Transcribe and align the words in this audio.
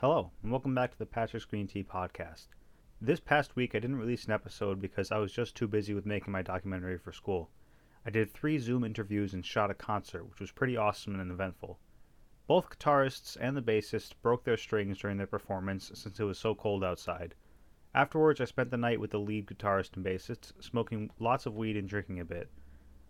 Hello, 0.00 0.30
and 0.42 0.52
welcome 0.52 0.74
back 0.74 0.92
to 0.92 0.98
the 0.98 1.06
Patrick's 1.06 1.46
Green 1.46 1.66
Tea 1.66 1.82
podcast. 1.82 2.48
This 3.00 3.18
past 3.18 3.56
week, 3.56 3.74
I 3.74 3.78
didn't 3.78 3.96
release 3.96 4.26
an 4.26 4.32
episode 4.32 4.78
because 4.78 5.10
I 5.10 5.16
was 5.16 5.32
just 5.32 5.56
too 5.56 5.66
busy 5.66 5.94
with 5.94 6.04
making 6.04 6.32
my 6.32 6.42
documentary 6.42 6.98
for 6.98 7.12
school. 7.12 7.48
I 8.04 8.10
did 8.10 8.30
three 8.30 8.58
Zoom 8.58 8.84
interviews 8.84 9.32
and 9.32 9.42
shot 9.42 9.70
a 9.70 9.74
concert, 9.74 10.24
which 10.28 10.38
was 10.38 10.50
pretty 10.50 10.76
awesome 10.76 11.18
and 11.18 11.30
eventful. 11.30 11.78
Both 12.46 12.78
guitarists 12.78 13.38
and 13.40 13.56
the 13.56 13.62
bassist 13.62 14.12
broke 14.20 14.44
their 14.44 14.58
strings 14.58 14.98
during 14.98 15.16
their 15.16 15.26
performance 15.26 15.90
since 15.94 16.20
it 16.20 16.24
was 16.24 16.38
so 16.38 16.54
cold 16.54 16.84
outside. 16.84 17.34
Afterwards, 17.94 18.38
I 18.42 18.44
spent 18.44 18.70
the 18.70 18.76
night 18.76 19.00
with 19.00 19.12
the 19.12 19.18
lead 19.18 19.46
guitarist 19.46 19.96
and 19.96 20.04
bassist, 20.04 20.52
smoking 20.62 21.10
lots 21.18 21.46
of 21.46 21.56
weed 21.56 21.78
and 21.78 21.88
drinking 21.88 22.20
a 22.20 22.24
bit. 22.26 22.50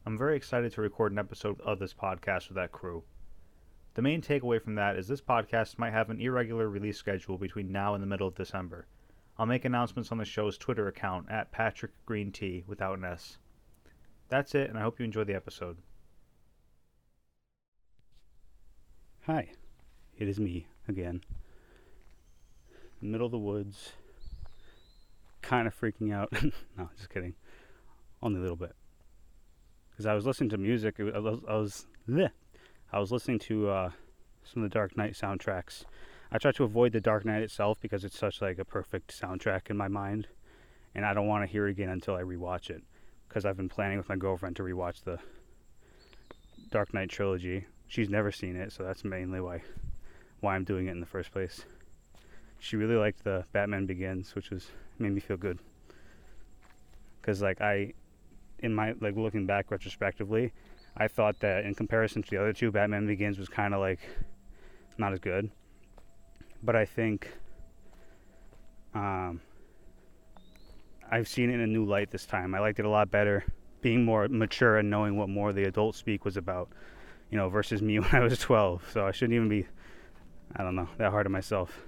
I'm 0.07 0.17
very 0.17 0.37
excited 0.37 0.71
to 0.75 0.83
record 0.83 1.11
an 1.11 1.19
episode 1.19 1.61
of 1.63 1.81
this 1.81 1.95
podcast 1.95 2.49
with 2.49 2.55
that 2.55 2.71
crew. 2.71 3.03
The 3.97 4.03
main 4.03 4.21
takeaway 4.21 4.61
from 4.61 4.75
that 4.75 4.99
is 4.99 5.09
this 5.09 5.23
podcast 5.23 5.79
might 5.79 5.95
have 5.95 6.11
an 6.11 6.21
irregular 6.21 6.69
release 6.69 6.99
schedule 6.99 7.39
between 7.39 7.73
now 7.73 7.95
and 7.95 8.03
the 8.03 8.07
middle 8.07 8.29
of 8.29 8.35
December. 8.35 8.87
I'll 9.39 9.47
make 9.47 9.65
announcements 9.65 10.13
on 10.13 10.19
the 10.19 10.27
show's 10.27 10.59
Twitter 10.59 10.87
account 10.87 11.31
at 11.31 11.51
Patrick 11.51 11.93
Green 12.05 12.31
Tea 12.31 12.63
without 12.67 12.99
an 12.99 13.07
S. 13.07 13.39
That's 14.29 14.55
it, 14.55 14.69
and 14.69 14.79
I 14.79 14.83
hope 14.83 14.99
you 14.99 15.07
enjoy 15.07 15.25
the 15.25 15.35
episode. 15.35 15.79
Hi, 19.25 19.49
it 20.19 20.29
is 20.29 20.39
me 20.39 20.67
again. 20.89 21.23
Middle 23.01 23.25
of 23.25 23.33
the 23.33 23.39
woods, 23.39 23.93
kind 25.41 25.67
of 25.67 25.75
freaking 25.75 26.13
out. 26.13 26.31
no, 26.77 26.91
just 26.99 27.09
kidding. 27.09 27.33
Only 28.23 28.41
a 28.41 28.43
little 28.43 28.57
bit. 28.57 28.77
Because 29.89 30.05
I 30.05 30.13
was 30.13 30.27
listening 30.27 30.51
to 30.51 30.59
music. 30.59 30.97
I 31.01 31.19
was, 31.19 31.41
I 31.49 31.55
was, 31.55 31.87
bleh. 32.07 32.31
I 32.97 32.99
was 32.99 33.13
listening 33.13 33.41
to 33.41 33.69
uh, 33.69 33.91
some 34.43 34.63
of 34.63 34.71
the 34.71 34.73
Dark 34.73 34.97
Knight 34.97 35.13
soundtracks. 35.13 35.85
I 36.33 36.39
try 36.39 36.51
to 36.53 36.65
avoid 36.65 36.93
the 36.93 37.01
Dark 37.03 37.27
Knight 37.27 37.43
itself 37.43 37.79
because 37.79 38.05
it's 38.07 38.19
such 38.19 38.41
like 38.41 38.59
a 38.59 38.65
perfect 38.65 39.13
soundtrack 39.21 39.69
in 39.69 39.77
my 39.77 39.87
mind, 39.87 40.29
and 40.95 41.05
I 41.05 41.13
don't 41.13 41.27
want 41.27 41.43
to 41.43 41.47
hear 41.47 41.69
it 41.69 41.73
again 41.73 41.91
until 41.91 42.15
I 42.15 42.23
rewatch 42.23 42.71
it. 42.71 42.83
Because 43.29 43.45
I've 43.45 43.59
been 43.59 43.69
planning 43.69 43.99
with 43.99 44.09
my 44.09 44.17
girlfriend 44.17 44.57
to 44.57 44.63
rewatch 44.63 45.05
the 45.05 45.19
Dark 46.71 46.95
Knight 46.95 47.11
trilogy, 47.11 47.67
She's 47.87 48.09
never 48.09 48.33
seen 48.33 48.57
it, 48.57 48.73
so 48.73 48.83
that's 48.83 49.05
mainly 49.05 49.43
why 49.43 49.61
why 50.41 50.55
I'm 50.55 50.65
doing 50.65 50.87
it 50.87 50.93
in 50.93 51.01
the 51.01 51.05
first 51.05 51.33
place. 51.33 51.67
She 52.61 52.77
really 52.77 52.97
liked 52.97 53.25
the 53.25 53.45
Batman 53.53 53.85
Begins, 53.85 54.35
which 54.35 54.49
was 54.49 54.71
made 54.99 55.13
me 55.13 55.21
feel 55.21 55.37
good. 55.37 55.59
Cause 57.21 57.43
like 57.43 57.61
I, 57.61 57.93
in 58.61 58.75
my 58.75 58.95
like 59.03 59.17
looking 59.17 59.45
back 59.45 59.71
retrospectively, 59.71 60.55
I 60.97 61.09
thought 61.09 61.41
that 61.41 61.65
in 61.65 61.75
comparison 61.75 62.23
to 62.23 62.31
the 62.31 62.39
other 62.39 62.53
two, 62.53 62.71
Batman 62.71 63.07
Begins 63.07 63.39
was 63.39 63.49
kind 63.49 63.75
of 63.75 63.81
like 63.81 64.01
not 64.99 65.13
as 65.13 65.19
good. 65.19 65.51
But 66.63 66.75
I 66.75 66.85
think 66.85 67.31
um, 68.95 69.41
I've 71.11 71.29
seen 71.29 71.51
it 71.51 71.55
in 71.55 71.61
a 71.61 71.67
new 71.67 71.85
light 71.85 72.11
this 72.11 72.27
time. 72.27 72.55
I 72.55 72.61
liked 72.61 72.79
it 72.79 72.87
a 72.87 72.91
lot 72.91 73.11
better, 73.11 73.45
being 73.83 74.05
more 74.05 74.27
mature 74.29 74.79
and 74.79 74.89
knowing 74.89 75.17
what 75.17 75.29
more 75.29 75.53
the 75.53 75.65
adult 75.65 75.97
speak 75.97 76.25
was 76.25 76.37
about 76.37 76.71
you 77.31 77.39
know, 77.39 77.49
versus 77.49 77.83
me 77.83 77.99
when 78.01 78.15
I 78.15 78.21
was 78.21 78.39
12. 78.39 78.91
So 78.93 79.07
I 79.07 79.13
shouldn't 79.13 79.35
even 79.35 79.49
be, 79.49 79.67
I 80.57 80.63
don't 80.63 80.75
know, 80.75 80.89
that 80.99 81.11
hard 81.11 81.27
on 81.27 81.33
myself. 81.33 81.79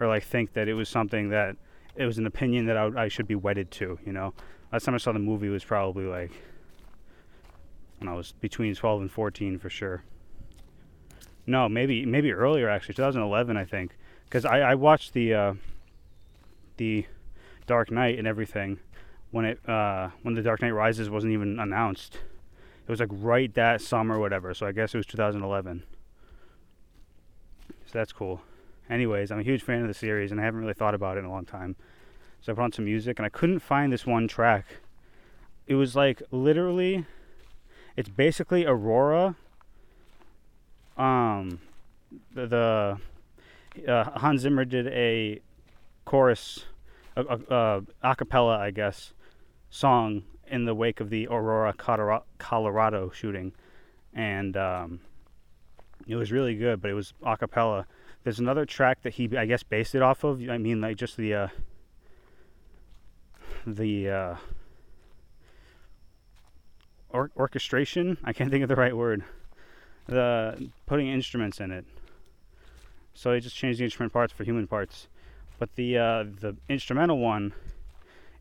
Or 0.00 0.06
like 0.06 0.24
think 0.24 0.52
that 0.52 0.68
it 0.68 0.74
was 0.74 0.88
something 0.88 1.30
that 1.30 1.56
it 1.96 2.06
was 2.06 2.18
an 2.18 2.26
opinion 2.26 2.66
that 2.66 2.76
I, 2.76 3.04
I 3.04 3.08
should 3.08 3.26
be 3.26 3.34
wedded 3.34 3.70
to, 3.72 3.98
you 4.06 4.12
know. 4.12 4.32
Last 4.72 4.84
time 4.84 4.94
I 4.94 4.98
saw 4.98 5.12
the 5.12 5.18
movie 5.18 5.48
was 5.48 5.64
probably 5.64 6.04
like, 6.04 6.30
when 7.98 8.08
I 8.08 8.14
was 8.14 8.32
between 8.40 8.74
12 8.74 9.02
and 9.02 9.10
14 9.10 9.58
for 9.58 9.70
sure. 9.70 10.04
No, 11.46 11.68
maybe 11.68 12.04
maybe 12.04 12.32
earlier 12.32 12.68
actually, 12.68 12.94
2011 12.94 13.56
I 13.56 13.64
think, 13.64 13.96
because 14.24 14.44
I, 14.44 14.60
I 14.60 14.74
watched 14.74 15.14
the 15.14 15.34
uh, 15.34 15.54
the 16.76 17.06
Dark 17.66 17.90
Knight 17.90 18.18
and 18.18 18.26
everything 18.26 18.78
when 19.30 19.44
it 19.44 19.68
uh, 19.68 20.10
when 20.22 20.34
the 20.34 20.42
Dark 20.42 20.60
Knight 20.62 20.72
Rises 20.72 21.08
wasn't 21.10 21.32
even 21.32 21.58
announced. 21.58 22.18
It 22.86 22.90
was 22.90 23.00
like 23.00 23.10
right 23.12 23.52
that 23.54 23.82
summer 23.82 24.16
or 24.16 24.20
whatever. 24.20 24.54
So 24.54 24.66
I 24.66 24.72
guess 24.72 24.94
it 24.94 24.96
was 24.96 25.06
2011. 25.06 25.82
So 27.68 27.98
that's 27.98 28.12
cool. 28.12 28.40
Anyways, 28.88 29.30
I'm 29.30 29.40
a 29.40 29.42
huge 29.42 29.62
fan 29.62 29.82
of 29.82 29.88
the 29.88 29.94
series 29.94 30.30
and 30.30 30.40
I 30.40 30.44
haven't 30.44 30.60
really 30.60 30.72
thought 30.72 30.94
about 30.94 31.16
it 31.16 31.20
in 31.20 31.26
a 31.26 31.30
long 31.30 31.44
time. 31.44 31.76
So 32.40 32.52
I 32.52 32.54
put 32.54 32.62
on 32.62 32.72
some 32.72 32.86
music 32.86 33.18
and 33.18 33.26
I 33.26 33.28
couldn't 33.28 33.58
find 33.58 33.92
this 33.92 34.06
one 34.06 34.28
track. 34.28 34.64
It 35.66 35.74
was 35.74 35.94
like 35.94 36.22
literally 36.30 37.04
it's 37.98 38.08
basically 38.08 38.64
Aurora 38.64 39.34
um 40.96 41.58
the, 42.32 42.46
the 42.46 43.92
uh, 43.92 44.18
Hans 44.18 44.42
Zimmer 44.42 44.64
did 44.64 44.86
a 44.86 45.40
chorus 46.04 46.64
a, 47.16 47.22
a, 47.22 47.34
a 47.54 47.82
acapella, 48.04 48.58
I 48.58 48.70
guess, 48.70 49.12
song 49.70 50.22
in 50.46 50.64
the 50.64 50.74
wake 50.74 51.00
of 51.00 51.10
the 51.10 51.26
Aurora, 51.26 51.74
Colorado 52.38 53.10
shooting, 53.10 53.52
and 54.14 54.56
um, 54.56 55.00
it 56.06 56.16
was 56.16 56.32
really 56.32 56.54
good. 56.54 56.80
But 56.80 56.90
it 56.90 56.94
was 56.94 57.12
a 57.24 57.36
cappella. 57.36 57.86
There's 58.24 58.38
another 58.38 58.64
track 58.64 59.02
that 59.02 59.14
he, 59.14 59.36
I 59.36 59.46
guess, 59.46 59.62
based 59.62 59.94
it 59.94 60.02
off 60.02 60.24
of. 60.24 60.40
I 60.48 60.58
mean, 60.58 60.80
like 60.80 60.96
just 60.96 61.16
the 61.16 61.34
uh, 61.34 61.48
the 63.66 64.08
uh, 64.08 64.36
or- 67.10 67.30
orchestration. 67.36 68.18
I 68.24 68.32
can't 68.32 68.50
think 68.50 68.62
of 68.62 68.68
the 68.68 68.76
right 68.76 68.96
word. 68.96 69.24
The 70.06 70.70
putting 70.86 71.08
instruments 71.08 71.60
in 71.60 71.70
it. 71.70 71.84
So 73.14 73.34
he 73.34 73.40
just 73.40 73.56
changed 73.56 73.80
the 73.80 73.84
instrument 73.84 74.12
parts 74.12 74.32
for 74.32 74.44
human 74.44 74.66
parts. 74.66 75.08
But 75.58 75.74
the 75.74 75.98
uh, 75.98 76.24
the 76.40 76.56
instrumental 76.68 77.18
one 77.18 77.52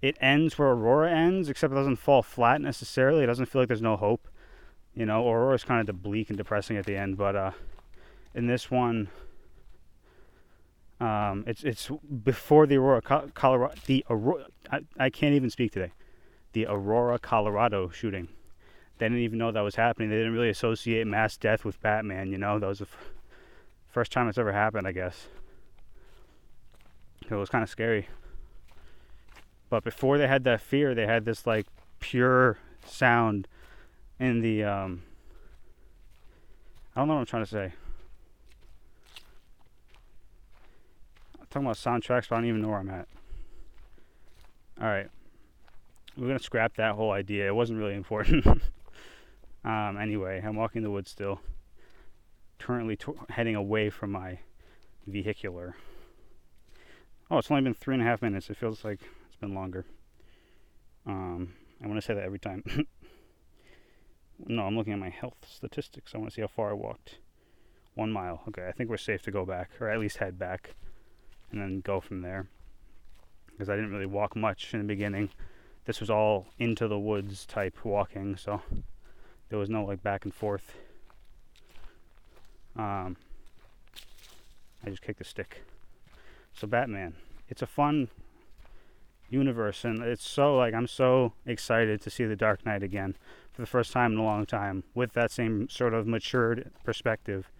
it 0.01 0.17
ends 0.21 0.57
where 0.57 0.69
Aurora 0.69 1.11
ends, 1.11 1.49
except 1.49 1.73
it 1.73 1.75
doesn't 1.75 1.95
fall 1.95 2.21
flat 2.21 2.61
necessarily. 2.61 3.23
It 3.23 3.27
doesn't 3.27 3.47
feel 3.47 3.61
like 3.61 3.67
there's 3.67 3.81
no 3.81 3.97
hope. 3.97 4.27
You 4.93 5.05
know, 5.05 5.27
Aurora's 5.27 5.63
kind 5.63 5.87
of 5.89 6.01
bleak 6.01 6.29
and 6.29 6.37
depressing 6.37 6.77
at 6.77 6.85
the 6.85 6.95
end, 6.95 7.17
but 7.17 7.35
uh, 7.35 7.51
in 8.33 8.47
this 8.47 8.71
one, 8.71 9.09
um, 10.99 11.43
it's 11.45 11.63
it's 11.63 11.91
before 12.23 12.65
the 12.65 12.77
Aurora, 12.77 13.01
Colorado. 13.01 13.75
The 13.85 14.05
Aurora, 14.09 14.45
I, 14.71 14.79
I 14.97 15.09
can't 15.09 15.35
even 15.35 15.49
speak 15.49 15.71
today. 15.71 15.91
The 16.53 16.65
Aurora, 16.67 17.19
Colorado 17.19 17.89
shooting. 17.89 18.29
They 18.97 19.05
didn't 19.05 19.19
even 19.19 19.37
know 19.37 19.51
that 19.51 19.61
was 19.61 19.75
happening. 19.75 20.09
They 20.09 20.17
didn't 20.17 20.33
really 20.33 20.49
associate 20.49 21.05
mass 21.05 21.37
death 21.37 21.63
with 21.63 21.79
Batman. 21.81 22.31
You 22.31 22.37
know, 22.37 22.57
that 22.57 22.67
was 22.67 22.79
the 22.79 22.85
f- 22.85 23.11
first 23.89 24.11
time 24.11 24.27
it's 24.27 24.37
ever 24.37 24.51
happened, 24.51 24.87
I 24.87 24.91
guess. 24.91 25.27
It 27.29 27.35
was 27.35 27.49
kind 27.49 27.63
of 27.63 27.69
scary. 27.69 28.07
But 29.69 29.83
before 29.83 30.17
they 30.17 30.27
had 30.27 30.43
that 30.45 30.61
fear, 30.61 30.95
they 30.95 31.05
had 31.05 31.25
this 31.25 31.45
like 31.45 31.67
pure 31.99 32.57
sound 32.85 33.47
in 34.19 34.41
the 34.41 34.63
um 34.63 35.03
I 36.95 37.01
don't 37.01 37.09
know 37.09 37.15
what 37.15 37.19
I'm 37.19 37.25
trying 37.27 37.43
to 37.43 37.49
say. 37.49 37.73
I'm 41.39 41.45
talking 41.49 41.67
about 41.67 41.75
soundtracks, 41.77 42.29
but 42.29 42.35
I 42.35 42.37
don't 42.39 42.45
even 42.45 42.61
know 42.61 42.69
where 42.69 42.79
I'm 42.79 42.89
at. 42.89 43.07
Alright. 44.81 45.09
We're 46.15 46.27
gonna 46.27 46.39
scrap 46.39 46.77
that 46.77 46.95
whole 46.95 47.11
idea. 47.11 47.47
It 47.47 47.55
wasn't 47.55 47.77
really 47.79 47.93
important. 47.93 48.45
um, 49.67 49.97
anyway, 49.97 50.41
I'm 50.41 50.55
walking 50.55 50.81
the 50.81 50.89
woods 50.89 51.11
still. 51.11 51.41
Currently 52.57 52.95
t- 52.95 53.11
heading 53.27 53.55
away 53.55 53.89
from 53.89 54.11
my 54.11 54.39
vehicular. 55.05 55.75
Oh, 57.29 57.39
it's 57.39 57.51
only 57.51 57.63
been 57.63 57.73
three 57.73 57.95
and 57.95 58.01
a 58.01 58.05
half 58.05 58.21
minutes. 58.21 58.49
It 58.49 58.55
feels 58.55 58.85
like 58.85 59.01
it's 59.27 59.35
been 59.35 59.53
longer. 59.53 59.85
Um, 61.05 61.53
I 61.83 61.87
want 61.87 61.99
to 61.99 62.05
say 62.05 62.13
that 62.13 62.23
every 62.23 62.39
time. 62.39 62.63
no, 64.47 64.63
I'm 64.63 64.77
looking 64.77 64.93
at 64.93 64.99
my 64.99 65.09
health 65.09 65.35
statistics. 65.45 66.15
I 66.15 66.17
want 66.17 66.29
to 66.29 66.35
see 66.35 66.41
how 66.41 66.47
far 66.47 66.69
I 66.69 66.73
walked. 66.73 67.17
One 67.93 68.13
mile. 68.13 68.43
Okay, 68.47 68.69
I 68.69 68.71
think 68.71 68.89
we're 68.89 68.95
safe 68.95 69.21
to 69.23 69.31
go 69.31 69.45
back, 69.45 69.71
or 69.81 69.89
at 69.89 69.99
least 69.99 70.17
head 70.17 70.39
back, 70.39 70.75
and 71.51 71.61
then 71.61 71.81
go 71.81 71.99
from 71.99 72.21
there. 72.21 72.47
Because 73.51 73.67
I 73.67 73.75
didn't 73.75 73.91
really 73.91 74.05
walk 74.05 74.33
much 74.33 74.73
in 74.73 74.79
the 74.79 74.85
beginning. 74.85 75.29
This 75.83 75.99
was 75.99 76.09
all 76.09 76.47
into 76.57 76.87
the 76.87 76.99
woods 76.99 77.45
type 77.45 77.83
walking, 77.83 78.37
so 78.37 78.61
there 79.49 79.59
was 79.59 79.69
no 79.69 79.85
like 79.85 80.03
back 80.03 80.25
and 80.25 80.33
forth. 80.33 80.73
Um, 82.75 83.17
I 84.85 84.89
just 84.89 85.01
kicked 85.01 85.19
the 85.19 85.25
stick. 85.25 85.63
So 86.53 86.67
Batman, 86.67 87.15
it's 87.49 87.61
a 87.61 87.67
fun 87.67 88.09
universe 89.29 89.83
and 89.83 90.01
it's 90.01 90.27
so 90.27 90.55
like 90.55 90.73
i'm 90.73 90.87
so 90.87 91.33
excited 91.45 92.01
to 92.01 92.09
see 92.09 92.23
the 92.25 92.35
dark 92.35 92.65
knight 92.65 92.81
again 92.81 93.15
for 93.51 93.61
the 93.61 93.67
first 93.67 93.91
time 93.91 94.13
in 94.13 94.17
a 94.17 94.23
long 94.23 94.45
time 94.45 94.83
with 94.95 95.13
that 95.13 95.31
same 95.31 95.67
sort 95.69 95.93
of 95.93 96.07
matured 96.07 96.71
perspective 96.83 97.51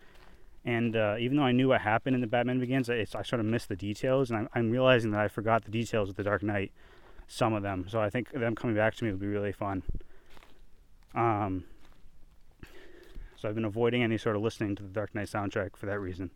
and 0.63 0.95
uh, 0.95 1.15
even 1.19 1.37
though 1.37 1.43
i 1.43 1.51
knew 1.51 1.67
what 1.67 1.81
happened 1.81 2.15
in 2.15 2.21
the 2.21 2.27
batman 2.27 2.59
begins 2.59 2.89
i 2.89 3.03
sort 3.03 3.33
of 3.33 3.45
missed 3.45 3.67
the 3.67 3.75
details 3.75 4.31
and 4.31 4.39
I'm, 4.39 4.49
I'm, 4.55 4.71
realizing 4.71 5.11
that 5.11 5.19
i 5.19 5.27
forgot 5.27 5.65
the 5.65 5.71
details 5.71 6.09
of 6.09 6.15
the 6.15 6.23
dark 6.23 6.41
knight 6.41 6.71
some 7.27 7.53
of 7.53 7.63
them 7.63 7.85
so 7.89 7.99
i 7.99 8.09
think 8.09 8.31
them 8.31 8.55
coming 8.55 8.75
back 8.75 8.95
to 8.95 9.03
me 9.03 9.11
would 9.11 9.19
be 9.19 9.27
really 9.27 9.51
fun 9.51 9.83
um, 11.15 11.65
so 13.37 13.47
I've 13.47 13.55
been 13.55 13.65
avoiding 13.65 14.01
any 14.01 14.17
sort 14.17 14.35
of 14.35 14.41
listening 14.41 14.75
to 14.77 14.83
the 14.83 14.89
Dark 14.89 15.13
Knight 15.13 15.27
soundtrack 15.27 15.77
for 15.77 15.85
that 15.85 15.99
reason. 15.99 16.31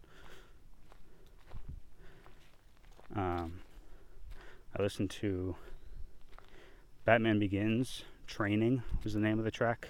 Um, 3.15 3.62
I 4.77 4.81
listened 4.81 5.09
to 5.12 5.56
Batman 7.03 7.39
Begins 7.39 8.03
Training 8.27 8.83
was 9.03 9.13
the 9.13 9.19
name 9.19 9.39
of 9.39 9.45
the 9.45 9.51
track, 9.51 9.89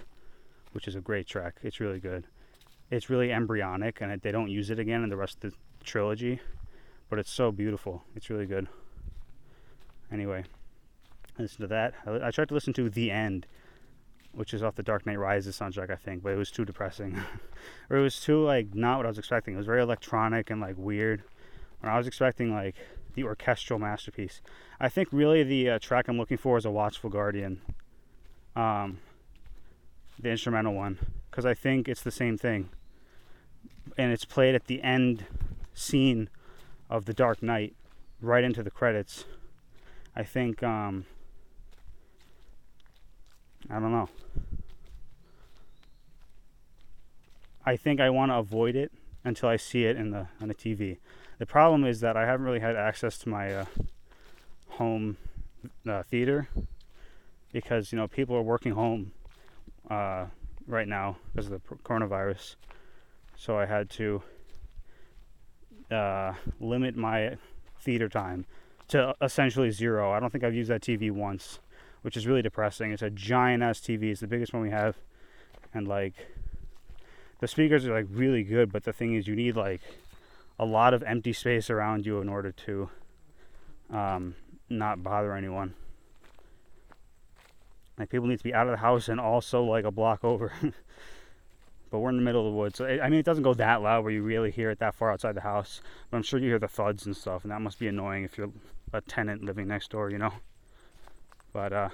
which 0.71 0.87
is 0.87 0.95
a 0.95 1.01
great 1.01 1.27
track. 1.27 1.57
It's 1.61 1.79
really 1.79 1.99
good. 1.99 2.25
It's 2.89 3.09
really 3.09 3.31
embryonic, 3.31 4.01
and 4.01 4.11
it, 4.11 4.23
they 4.23 4.31
don't 4.31 4.49
use 4.49 4.69
it 4.69 4.79
again 4.79 5.03
in 5.03 5.09
the 5.09 5.17
rest 5.17 5.43
of 5.43 5.51
the 5.51 5.57
trilogy, 5.83 6.39
but 7.09 7.19
it's 7.19 7.29
so 7.29 7.51
beautiful. 7.51 8.03
It's 8.15 8.29
really 8.29 8.47
good. 8.47 8.67
Anyway, 10.11 10.43
I 11.37 11.41
listened 11.41 11.61
to 11.61 11.67
that. 11.67 11.93
I, 12.05 12.27
I 12.27 12.31
tried 12.31 12.47
to 12.47 12.53
listen 12.53 12.73
to 12.73 12.89
The 12.89 13.11
End, 13.11 13.45
which 14.33 14.53
is 14.53 14.63
off 14.63 14.75
the 14.75 14.83
Dark 14.83 15.05
Knight 15.05 15.19
Rises 15.19 15.59
soundtrack, 15.59 15.89
I 15.89 15.95
think, 15.95 16.23
but 16.23 16.31
it 16.31 16.37
was 16.37 16.51
too 16.51 16.65
depressing, 16.65 17.19
or 17.89 17.97
it 17.97 18.01
was 18.01 18.19
too 18.19 18.43
like 18.43 18.73
not 18.73 18.97
what 18.97 19.05
I 19.05 19.09
was 19.09 19.17
expecting. 19.17 19.53
It 19.53 19.57
was 19.57 19.65
very 19.65 19.81
electronic 19.81 20.49
and 20.49 20.61
like 20.61 20.75
weird. 20.77 21.23
When 21.79 21.91
I 21.91 21.97
was 21.97 22.07
expecting 22.07 22.53
like 22.53 22.75
the 23.13 23.23
orchestral 23.23 23.79
masterpiece. 23.79 24.41
I 24.79 24.89
think 24.89 25.09
really 25.11 25.43
the 25.43 25.71
uh, 25.71 25.79
track 25.79 26.07
I'm 26.07 26.17
looking 26.17 26.37
for 26.37 26.57
is 26.57 26.65
a 26.65 26.71
Watchful 26.71 27.09
Guardian, 27.09 27.61
um, 28.55 28.99
the 30.19 30.29
instrumental 30.29 30.73
one, 30.73 30.99
because 31.29 31.45
I 31.45 31.53
think 31.53 31.87
it's 31.87 32.01
the 32.01 32.11
same 32.11 32.37
thing, 32.37 32.69
and 33.97 34.11
it's 34.11 34.25
played 34.25 34.55
at 34.55 34.67
the 34.67 34.81
end 34.81 35.25
scene 35.73 36.29
of 36.89 37.05
the 37.05 37.13
Dark 37.13 37.41
Knight, 37.41 37.75
right 38.21 38.43
into 38.43 38.63
the 38.63 38.71
credits. 38.71 39.25
I 40.15 40.23
think 40.23 40.61
um, 40.61 41.05
I 43.69 43.79
don't 43.79 43.91
know. 43.91 44.09
I 47.65 47.77
think 47.77 47.99
I 47.99 48.09
want 48.09 48.31
to 48.31 48.37
avoid 48.37 48.75
it 48.75 48.91
until 49.23 49.49
I 49.49 49.55
see 49.55 49.85
it 49.85 49.95
in 49.95 50.11
the 50.11 50.27
on 50.41 50.47
the 50.47 50.55
TV. 50.55 50.97
The 51.37 51.45
problem 51.45 51.85
is 51.85 51.99
that 52.01 52.17
I 52.17 52.25
haven't 52.25 52.45
really 52.45 52.59
had 52.59 52.75
access 52.75 53.17
to 53.19 53.29
my 53.29 53.53
uh, 53.53 53.65
home 54.69 55.17
uh, 55.87 56.03
theater 56.03 56.47
because 57.51 57.91
you 57.91 57.97
know 57.97 58.07
people 58.07 58.35
are 58.35 58.41
working 58.41 58.73
home 58.73 59.11
uh, 59.89 60.25
right 60.67 60.87
now 60.87 61.17
because 61.33 61.51
of 61.51 61.53
the 61.53 61.75
coronavirus. 61.83 62.55
So 63.35 63.57
I 63.57 63.65
had 63.65 63.89
to 63.91 64.21
uh, 65.89 66.33
limit 66.59 66.95
my 66.95 67.37
theater 67.79 68.07
time 68.09 68.45
to 68.89 69.15
essentially 69.21 69.71
zero. 69.71 70.11
I 70.11 70.19
don't 70.19 70.31
think 70.31 70.43
I've 70.43 70.53
used 70.53 70.69
that 70.69 70.81
TV 70.81 71.11
once, 71.11 71.59
which 72.01 72.17
is 72.17 72.27
really 72.27 72.41
depressing. 72.41 72.91
It's 72.91 73.01
a 73.01 73.09
giant 73.09 73.63
ass 73.63 73.79
TV. 73.79 74.11
It's 74.11 74.21
the 74.21 74.27
biggest 74.27 74.53
one 74.53 74.63
we 74.63 74.71
have, 74.71 74.95
and 75.73 75.87
like 75.87 76.13
the 77.39 77.47
speakers 77.47 77.85
are 77.85 77.93
like 77.93 78.07
really 78.09 78.43
good. 78.43 78.71
But 78.71 78.83
the 78.83 78.93
thing 78.93 79.15
is, 79.15 79.27
you 79.27 79.35
need 79.35 79.55
like 79.55 79.81
a 80.59 80.65
lot 80.65 80.93
of 80.93 81.03
empty 81.03 81.33
space 81.33 81.69
around 81.69 82.05
you 82.05 82.21
in 82.21 82.29
order 82.29 82.51
to 82.51 82.89
um, 83.91 84.35
not 84.69 85.03
bother 85.03 85.33
anyone. 85.33 85.73
Like 87.97 88.09
people 88.09 88.27
need 88.27 88.37
to 88.37 88.43
be 88.43 88.53
out 88.53 88.67
of 88.67 88.71
the 88.71 88.77
house 88.77 89.09
and 89.09 89.19
also 89.19 89.63
like 89.63 89.85
a 89.85 89.91
block 89.91 90.23
over. 90.23 90.51
but 91.91 91.99
we're 91.99 92.09
in 92.09 92.15
the 92.15 92.23
middle 92.23 92.47
of 92.47 92.51
the 92.51 92.57
woods. 92.57 92.77
So 92.77 92.87
I 92.87 93.09
mean, 93.09 93.19
it 93.19 93.25
doesn't 93.25 93.43
go 93.43 93.53
that 93.55 93.81
loud 93.81 94.03
where 94.03 94.13
you 94.13 94.23
really 94.23 94.49
hear 94.49 94.71
it 94.71 94.79
that 94.79 94.95
far 94.95 95.11
outside 95.11 95.35
the 95.35 95.41
house. 95.41 95.81
But 96.09 96.17
I'm 96.17 96.23
sure 96.23 96.39
you 96.39 96.47
hear 96.47 96.59
the 96.59 96.67
thuds 96.67 97.05
and 97.05 97.15
stuff, 97.15 97.43
and 97.43 97.51
that 97.51 97.61
must 97.61 97.79
be 97.79 97.87
annoying 97.87 98.23
if 98.23 98.37
you're 98.37 98.51
a 98.93 99.01
tenant 99.01 99.43
living 99.43 99.67
next 99.67 99.91
door, 99.91 100.09
you 100.09 100.17
know. 100.17 100.33
But 101.53 101.73
uh, 101.73 101.89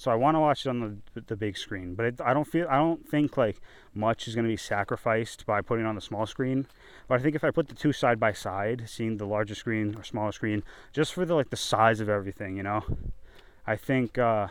So 0.00 0.10
I 0.10 0.14
want 0.14 0.34
to 0.34 0.40
watch 0.40 0.64
it 0.64 0.70
on 0.70 1.02
the 1.14 1.20
the 1.20 1.36
big 1.36 1.58
screen, 1.58 1.94
but 1.94 2.06
it, 2.06 2.20
I 2.24 2.32
don't 2.32 2.46
feel 2.46 2.66
I 2.70 2.78
don't 2.78 3.06
think 3.06 3.36
like 3.36 3.60
much 3.92 4.26
is 4.26 4.34
going 4.34 4.46
to 4.46 4.50
be 4.50 4.56
sacrificed 4.56 5.44
by 5.44 5.60
putting 5.60 5.84
it 5.84 5.88
on 5.88 5.94
the 5.94 6.00
small 6.00 6.24
screen. 6.24 6.66
But 7.06 7.20
I 7.20 7.22
think 7.22 7.36
if 7.36 7.44
I 7.44 7.50
put 7.50 7.68
the 7.68 7.74
two 7.74 7.92
side 7.92 8.18
by 8.18 8.32
side, 8.32 8.84
seeing 8.86 9.18
the 9.18 9.26
larger 9.26 9.54
screen 9.54 9.94
or 9.98 10.02
smaller 10.02 10.32
screen, 10.32 10.62
just 10.94 11.12
for 11.12 11.26
the 11.26 11.34
like 11.34 11.50
the 11.50 11.56
size 11.58 12.00
of 12.00 12.08
everything, 12.08 12.56
you 12.56 12.62
know, 12.62 12.82
I 13.66 13.76
think 13.76 14.16
uh, 14.16 14.46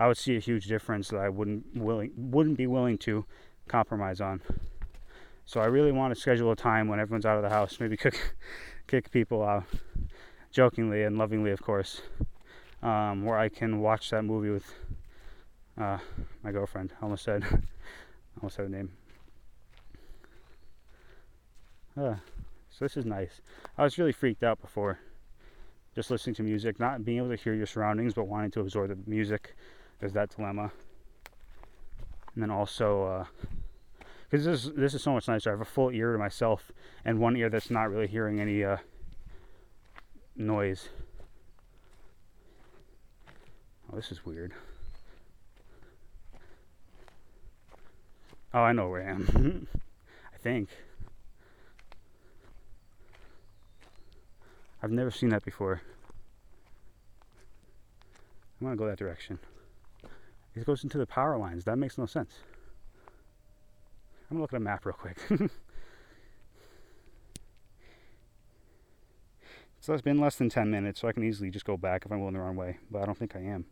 I 0.00 0.08
would 0.08 0.16
see 0.16 0.34
a 0.34 0.40
huge 0.40 0.66
difference 0.66 1.10
that 1.10 1.20
I 1.20 1.28
wouldn't 1.28 1.76
willing 1.76 2.10
wouldn't 2.16 2.58
be 2.58 2.66
willing 2.66 2.98
to 2.98 3.24
compromise 3.68 4.20
on. 4.20 4.40
So 5.46 5.60
I 5.60 5.66
really 5.66 5.92
want 5.92 6.12
to 6.12 6.20
schedule 6.20 6.50
a 6.50 6.56
time 6.56 6.88
when 6.88 6.98
everyone's 6.98 7.24
out 7.24 7.36
of 7.36 7.44
the 7.44 7.50
house, 7.50 7.78
maybe 7.78 7.96
kick 7.96 8.34
kick 8.88 9.10
people 9.10 9.44
out, 9.44 9.64
jokingly 10.50 11.04
and 11.04 11.18
lovingly, 11.18 11.50
of 11.50 11.62
course, 11.62 12.00
um, 12.82 13.24
where 13.24 13.38
I 13.38 13.48
can 13.50 13.80
watch 13.80 14.10
that 14.10 14.24
movie 14.24 14.50
with 14.50 14.64
uh, 15.78 15.98
my 16.42 16.50
girlfriend. 16.50 16.92
I 17.00 17.04
almost 17.04 17.22
said, 17.22 17.44
almost 18.40 18.56
said 18.56 18.62
her 18.62 18.68
name. 18.68 18.90
Uh, 21.96 22.16
so 22.70 22.84
this 22.84 22.96
is 22.96 23.04
nice. 23.04 23.42
I 23.76 23.84
was 23.84 23.98
really 23.98 24.12
freaked 24.12 24.42
out 24.42 24.60
before, 24.60 24.98
just 25.94 26.10
listening 26.10 26.34
to 26.36 26.42
music, 26.42 26.80
not 26.80 27.04
being 27.04 27.18
able 27.18 27.28
to 27.28 27.36
hear 27.36 27.54
your 27.54 27.66
surroundings, 27.66 28.14
but 28.14 28.24
wanting 28.24 28.50
to 28.52 28.60
absorb 28.60 28.88
the 28.88 28.98
music. 29.06 29.54
There's 30.00 30.14
that 30.14 30.34
dilemma. 30.34 30.72
And 32.34 32.42
then 32.42 32.50
also, 32.50 33.26
because 34.28 34.44
this 34.44 34.64
is 34.64 34.72
this 34.74 34.94
is 34.94 35.02
so 35.02 35.12
much 35.12 35.28
nicer. 35.28 35.50
I 35.50 35.52
have 35.52 35.60
a 35.60 35.64
full 35.64 35.90
ear 35.90 36.12
to 36.12 36.18
myself, 36.18 36.70
and 37.04 37.18
one 37.18 37.36
ear 37.36 37.48
that's 37.48 37.70
not 37.70 37.90
really 37.90 38.06
hearing 38.06 38.40
any 38.40 38.62
uh, 38.62 38.78
noise. 40.36 40.88
Oh, 43.90 43.96
this 43.96 44.12
is 44.12 44.24
weird. 44.26 44.52
Oh, 48.52 48.60
I 48.60 48.72
know 48.72 48.88
where 48.88 49.06
I 49.06 49.10
am. 49.10 49.66
I 50.34 50.38
think. 50.38 50.68
I've 54.82 54.90
never 54.92 55.10
seen 55.10 55.30
that 55.30 55.44
before. 55.44 55.80
I'm 58.60 58.66
gonna 58.66 58.76
go 58.76 58.86
that 58.86 58.98
direction. 58.98 59.38
It 60.54 60.66
goes 60.66 60.82
into 60.82 60.98
the 60.98 61.06
power 61.06 61.38
lines. 61.38 61.64
That 61.64 61.76
makes 61.76 61.98
no 61.98 62.06
sense. 62.06 62.34
I'm 64.30 64.36
gonna 64.36 64.42
look 64.42 64.52
at 64.52 64.58
a 64.58 64.60
map 64.60 64.84
real 64.84 64.94
quick. 64.94 65.16
so 69.80 69.94
it's 69.94 70.02
been 70.02 70.20
less 70.20 70.36
than 70.36 70.50
10 70.50 70.70
minutes, 70.70 71.00
so 71.00 71.08
I 71.08 71.12
can 71.12 71.24
easily 71.24 71.50
just 71.50 71.64
go 71.64 71.78
back 71.78 72.04
if 72.04 72.12
I'm 72.12 72.20
going 72.20 72.34
the 72.34 72.40
wrong 72.40 72.56
way, 72.56 72.76
but 72.90 73.00
I 73.02 73.06
don't 73.06 73.16
think 73.16 73.34
I 73.36 73.40
am. 73.40 73.64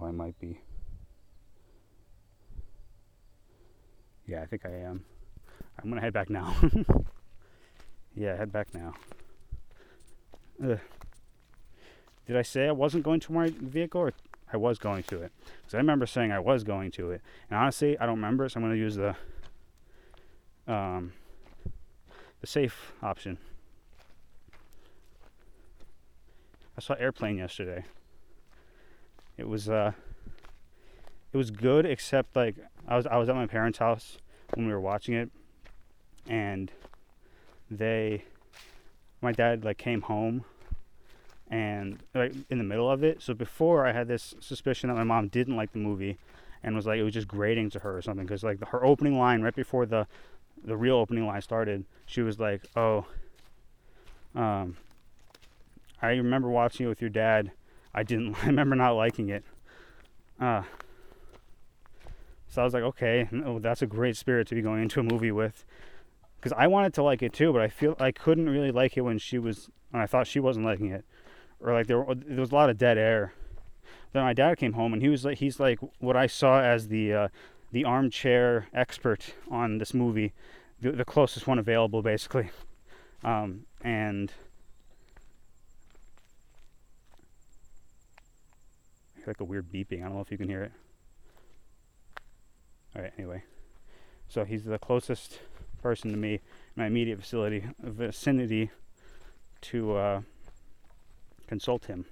Oh, 0.00 0.06
I 0.06 0.10
might 0.10 0.38
be. 0.40 0.60
Yeah, 4.26 4.42
I 4.42 4.46
think 4.46 4.66
I 4.66 4.70
am. 4.70 5.04
I'm 5.82 5.88
gonna 5.90 6.00
head 6.00 6.12
back 6.12 6.28
now. 6.28 6.56
yeah, 8.14 8.36
head 8.36 8.52
back 8.52 8.74
now. 8.74 8.94
Ugh. 10.62 10.80
Did 12.26 12.36
I 12.36 12.42
say 12.42 12.68
I 12.68 12.72
wasn't 12.72 13.04
going 13.04 13.20
to 13.20 13.32
my 13.32 13.50
vehicle 13.50 14.00
or 14.00 14.12
I 14.52 14.56
was 14.56 14.78
going 14.78 15.02
to 15.04 15.22
it? 15.22 15.32
Because 15.58 15.74
I 15.74 15.78
remember 15.78 16.06
saying 16.06 16.32
I 16.32 16.40
was 16.40 16.64
going 16.64 16.90
to 16.92 17.10
it. 17.10 17.22
And 17.48 17.58
honestly, 17.58 17.98
I 17.98 18.06
don't 18.06 18.16
remember, 18.16 18.48
so 18.48 18.58
I'm 18.58 18.64
going 18.64 18.74
to 18.74 18.78
use 18.78 18.96
the 18.96 19.16
um, 20.66 21.12
the 22.40 22.46
safe 22.46 22.92
option. 23.02 23.38
I 26.76 26.80
saw 26.80 26.94
Airplane 26.94 27.36
yesterday. 27.36 27.84
It 29.36 29.48
was 29.48 29.68
uh, 29.68 29.92
it 31.32 31.36
was 31.36 31.50
good, 31.50 31.86
except 31.86 32.34
like 32.34 32.56
I 32.88 32.96
was 32.96 33.06
I 33.06 33.16
was 33.16 33.28
at 33.28 33.34
my 33.34 33.46
parents' 33.46 33.78
house 33.78 34.18
when 34.54 34.66
we 34.66 34.72
were 34.72 34.80
watching 34.80 35.14
it, 35.14 35.30
and 36.28 36.72
they, 37.70 38.24
my 39.20 39.32
dad 39.32 39.64
like 39.64 39.78
came 39.78 40.02
home, 40.02 40.44
and 41.50 41.98
like 42.14 42.32
in 42.48 42.58
the 42.58 42.64
middle 42.64 42.90
of 42.90 43.02
it. 43.04 43.20
So 43.20 43.34
before 43.34 43.86
I 43.86 43.92
had 43.92 44.08
this 44.08 44.34
suspicion 44.40 44.88
that 44.88 44.96
my 44.96 45.04
mom 45.04 45.28
didn't 45.28 45.56
like 45.56 45.72
the 45.72 45.78
movie, 45.78 46.16
and 46.62 46.76
was 46.76 46.86
like 46.86 46.98
it 46.98 47.02
was 47.02 47.14
just 47.14 47.28
grating 47.28 47.70
to 47.70 47.80
her 47.80 47.96
or 47.96 48.02
something 48.02 48.24
because 48.24 48.42
like 48.42 48.60
the, 48.60 48.66
her 48.66 48.84
opening 48.84 49.18
line 49.18 49.42
right 49.42 49.54
before 49.54 49.86
the 49.86 50.06
the 50.62 50.76
real 50.76 50.96
opening 50.96 51.26
line 51.26 51.40
started, 51.42 51.84
she 52.06 52.20
was 52.20 52.38
like, 52.38 52.62
"Oh, 52.76 53.06
um, 54.34 54.76
I 56.02 56.10
remember 56.10 56.48
watching 56.48 56.86
it 56.86 56.88
with 56.88 57.00
your 57.00 57.10
dad, 57.10 57.50
I 57.94 58.02
didn't. 58.02 58.36
I 58.42 58.46
remember 58.46 58.76
not 58.76 58.92
liking 58.92 59.28
it. 59.28 59.44
Uh, 60.40 60.62
so 62.48 62.62
I 62.62 62.64
was 62.64 62.74
like, 62.74 62.82
okay, 62.82 63.28
oh, 63.44 63.58
that's 63.58 63.82
a 63.82 63.86
great 63.86 64.16
spirit 64.16 64.48
to 64.48 64.54
be 64.54 64.62
going 64.62 64.82
into 64.82 65.00
a 65.00 65.02
movie 65.02 65.30
with, 65.30 65.64
because 66.36 66.52
I 66.56 66.66
wanted 66.66 66.94
to 66.94 67.02
like 67.02 67.22
it 67.22 67.32
too, 67.32 67.52
but 67.52 67.62
I 67.62 67.68
feel 67.68 67.96
I 68.00 68.10
couldn't 68.10 68.48
really 68.48 68.72
like 68.72 68.96
it 68.96 69.02
when 69.02 69.18
she 69.18 69.38
was 69.38 69.70
when 69.90 70.02
I 70.02 70.06
thought 70.06 70.26
she 70.26 70.40
wasn't 70.40 70.66
liking 70.66 70.90
it, 70.90 71.04
or 71.60 71.72
like 71.72 71.86
there, 71.86 72.04
there 72.08 72.40
was 72.40 72.52
a 72.52 72.54
lot 72.54 72.70
of 72.70 72.78
dead 72.78 72.98
air. 72.98 73.32
Then 74.12 74.22
my 74.22 74.32
dad 74.32 74.58
came 74.58 74.72
home 74.72 74.92
and 74.92 75.02
he 75.02 75.08
was 75.08 75.24
like, 75.24 75.38
he's 75.38 75.60
like 75.60 75.78
what 75.98 76.16
I 76.16 76.26
saw 76.26 76.60
as 76.60 76.88
the 76.88 77.12
uh, 77.12 77.28
the 77.72 77.84
armchair 77.84 78.66
expert 78.74 79.34
on 79.50 79.78
this 79.78 79.94
movie, 79.94 80.32
the, 80.80 80.92
the 80.92 81.04
closest 81.04 81.46
one 81.46 81.58
available, 81.58 82.02
basically, 82.02 82.50
um, 83.22 83.66
and 83.82 84.32
like 89.26 89.40
a 89.40 89.44
weird 89.44 89.70
beeping. 89.70 90.00
I 90.00 90.06
don't 90.06 90.14
know 90.14 90.20
if 90.20 90.32
you 90.32 90.38
can 90.38 90.48
hear 90.48 90.62
it. 90.62 90.72
All 92.96 93.02
right, 93.02 93.12
anyway. 93.16 93.44
So 94.28 94.44
he's 94.44 94.64
the 94.64 94.78
closest 94.78 95.38
person 95.80 96.10
to 96.10 96.16
me 96.16 96.40
my 96.76 96.86
immediate 96.86 97.18
facility 97.18 97.64
vicinity 97.80 98.70
to 99.60 99.96
uh, 99.96 100.20
consult 101.50 101.86
him. 101.86 102.06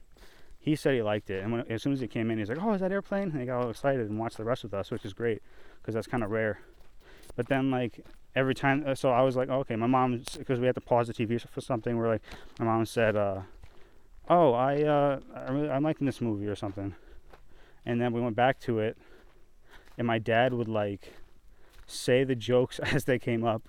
He 0.58 0.74
said 0.74 0.94
he 0.94 1.00
liked 1.00 1.30
it, 1.30 1.42
and 1.42 1.52
when, 1.52 1.64
as 1.70 1.80
soon 1.82 1.92
as 1.92 2.00
he 2.00 2.08
came 2.08 2.30
in, 2.30 2.38
he's 2.38 2.48
like, 2.48 2.60
"Oh, 2.60 2.72
is 2.72 2.80
that 2.80 2.90
airplane?" 2.92 3.30
And 3.30 3.40
he 3.40 3.46
got 3.46 3.62
all 3.62 3.70
excited 3.70 4.10
and 4.10 4.18
watched 4.18 4.36
the 4.36 4.44
rest 4.44 4.64
with 4.64 4.74
us, 4.74 4.90
which 4.90 5.04
is 5.04 5.14
great 5.14 5.40
because 5.80 5.94
that's 5.94 6.08
kind 6.08 6.24
of 6.24 6.30
rare. 6.30 6.60
But 7.36 7.46
then, 7.46 7.70
like 7.70 8.04
every 8.34 8.54
time, 8.54 8.82
uh, 8.84 8.96
so 8.96 9.10
I 9.10 9.22
was 9.22 9.36
like, 9.36 9.48
oh, 9.48 9.60
"Okay, 9.60 9.76
my 9.76 9.86
mom," 9.86 10.24
because 10.36 10.58
we 10.58 10.66
had 10.66 10.74
to 10.74 10.80
pause 10.80 11.06
the 11.06 11.14
TV 11.14 11.40
for 11.40 11.60
something. 11.60 11.96
We're 11.96 12.08
like, 12.08 12.22
my 12.58 12.66
mom 12.66 12.84
said, 12.84 13.14
uh, 13.14 13.42
"Oh, 14.28 14.52
I, 14.52 14.82
uh, 14.82 15.20
I 15.34 15.52
really, 15.52 15.70
I'm 15.70 15.84
liking 15.84 16.04
this 16.04 16.20
movie 16.20 16.48
or 16.48 16.56
something," 16.56 16.96
and 17.86 18.00
then 18.00 18.12
we 18.12 18.20
went 18.20 18.34
back 18.34 18.58
to 18.62 18.80
it, 18.80 18.98
and 19.96 20.06
my 20.06 20.18
dad 20.18 20.52
would 20.52 20.68
like 20.68 21.14
say 21.86 22.24
the 22.24 22.34
jokes 22.34 22.78
as 22.96 23.04
they 23.04 23.20
came 23.20 23.44
up 23.44 23.62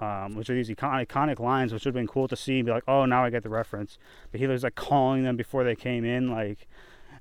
um, 0.00 0.34
which 0.34 0.50
are 0.50 0.54
these 0.54 0.68
iconic, 0.68 1.06
iconic 1.06 1.38
lines, 1.38 1.72
which 1.72 1.84
would 1.84 1.94
have 1.94 2.00
been 2.00 2.06
cool 2.06 2.28
to 2.28 2.36
see 2.36 2.58
and 2.58 2.66
be 2.66 2.72
like, 2.72 2.84
oh, 2.86 3.04
now 3.04 3.24
I 3.24 3.30
get 3.30 3.42
the 3.42 3.48
reference. 3.48 3.98
But 4.30 4.40
he 4.40 4.46
was 4.46 4.62
like 4.62 4.74
calling 4.74 5.22
them 5.22 5.36
before 5.36 5.64
they 5.64 5.74
came 5.74 6.04
in, 6.04 6.30
like, 6.30 6.66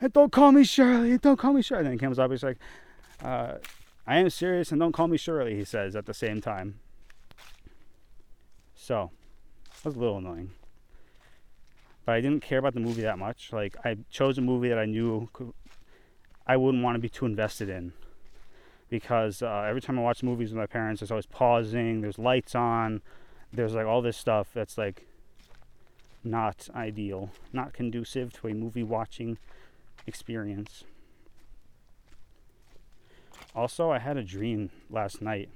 and 0.02 0.12
don't 0.12 0.32
call 0.32 0.52
me 0.52 0.64
Shirley, 0.64 1.18
don't 1.18 1.38
call 1.38 1.54
me 1.54 1.62
Shirley. 1.62 1.80
And 1.80 1.88
then 1.88 1.94
he 1.94 2.00
comes 2.00 2.20
up, 2.20 2.32
he's 2.32 2.44
like, 2.44 2.58
uh, 3.24 3.56
I 4.06 4.18
am 4.18 4.30
serious 4.30 4.72
and 4.72 4.80
don't 4.80 4.92
call 4.92 5.08
me 5.08 5.18
Shirley, 5.18 5.56
he 5.56 5.64
says 5.64 5.96
at 5.96 6.06
the 6.06 6.14
same 6.14 6.42
time. 6.42 6.80
So, 8.76 9.12
that 9.76 9.86
was 9.86 9.96
a 9.96 10.00
little 10.00 10.18
annoying. 10.18 10.52
But 12.06 12.16
I 12.16 12.22
didn't 12.22 12.44
care 12.44 12.60
about 12.60 12.76
the 12.76 12.82
movie 12.82 13.02
that 13.02 13.18
much. 13.18 13.52
Like, 13.52 13.76
I 13.84 13.98
chose 14.12 14.38
a 14.38 14.42
movie 14.42 14.70
that 14.70 14.78
I 14.78 14.86
knew 14.86 15.30
I 16.46 16.58
wouldn't 16.58 16.84
want 16.84 16.96
to 16.96 17.00
be 17.00 17.10
too 17.10 17.26
invested 17.26 17.70
in 17.70 17.94
because 19.00 19.42
uh, 19.42 19.66
every 19.68 19.82
time 19.82 20.00
I 20.00 20.02
watch 20.02 20.24
movies 20.24 20.52
with 20.52 20.58
my 20.58 20.66
parents, 20.66 21.02
there's 21.02 21.12
always 21.12 21.26
pausing, 21.26 22.00
there's 22.00 22.18
lights 22.18 22.56
on, 22.56 23.02
there's 23.52 23.74
like 23.74 23.86
all 23.86 24.02
this 24.02 24.16
stuff 24.16 24.48
that's 24.54 24.78
like 24.78 25.06
not 26.24 26.70
ideal, 26.74 27.30
not 27.52 27.74
conducive 27.74 28.32
to 28.32 28.48
a 28.48 28.54
movie 28.54 28.84
watching 28.84 29.38
experience. 30.08 30.86
Also, 33.54 33.92
I 33.92 34.00
had 34.00 34.16
a 34.16 34.24
dream 34.24 34.70
last 34.90 35.22
night 35.22 35.50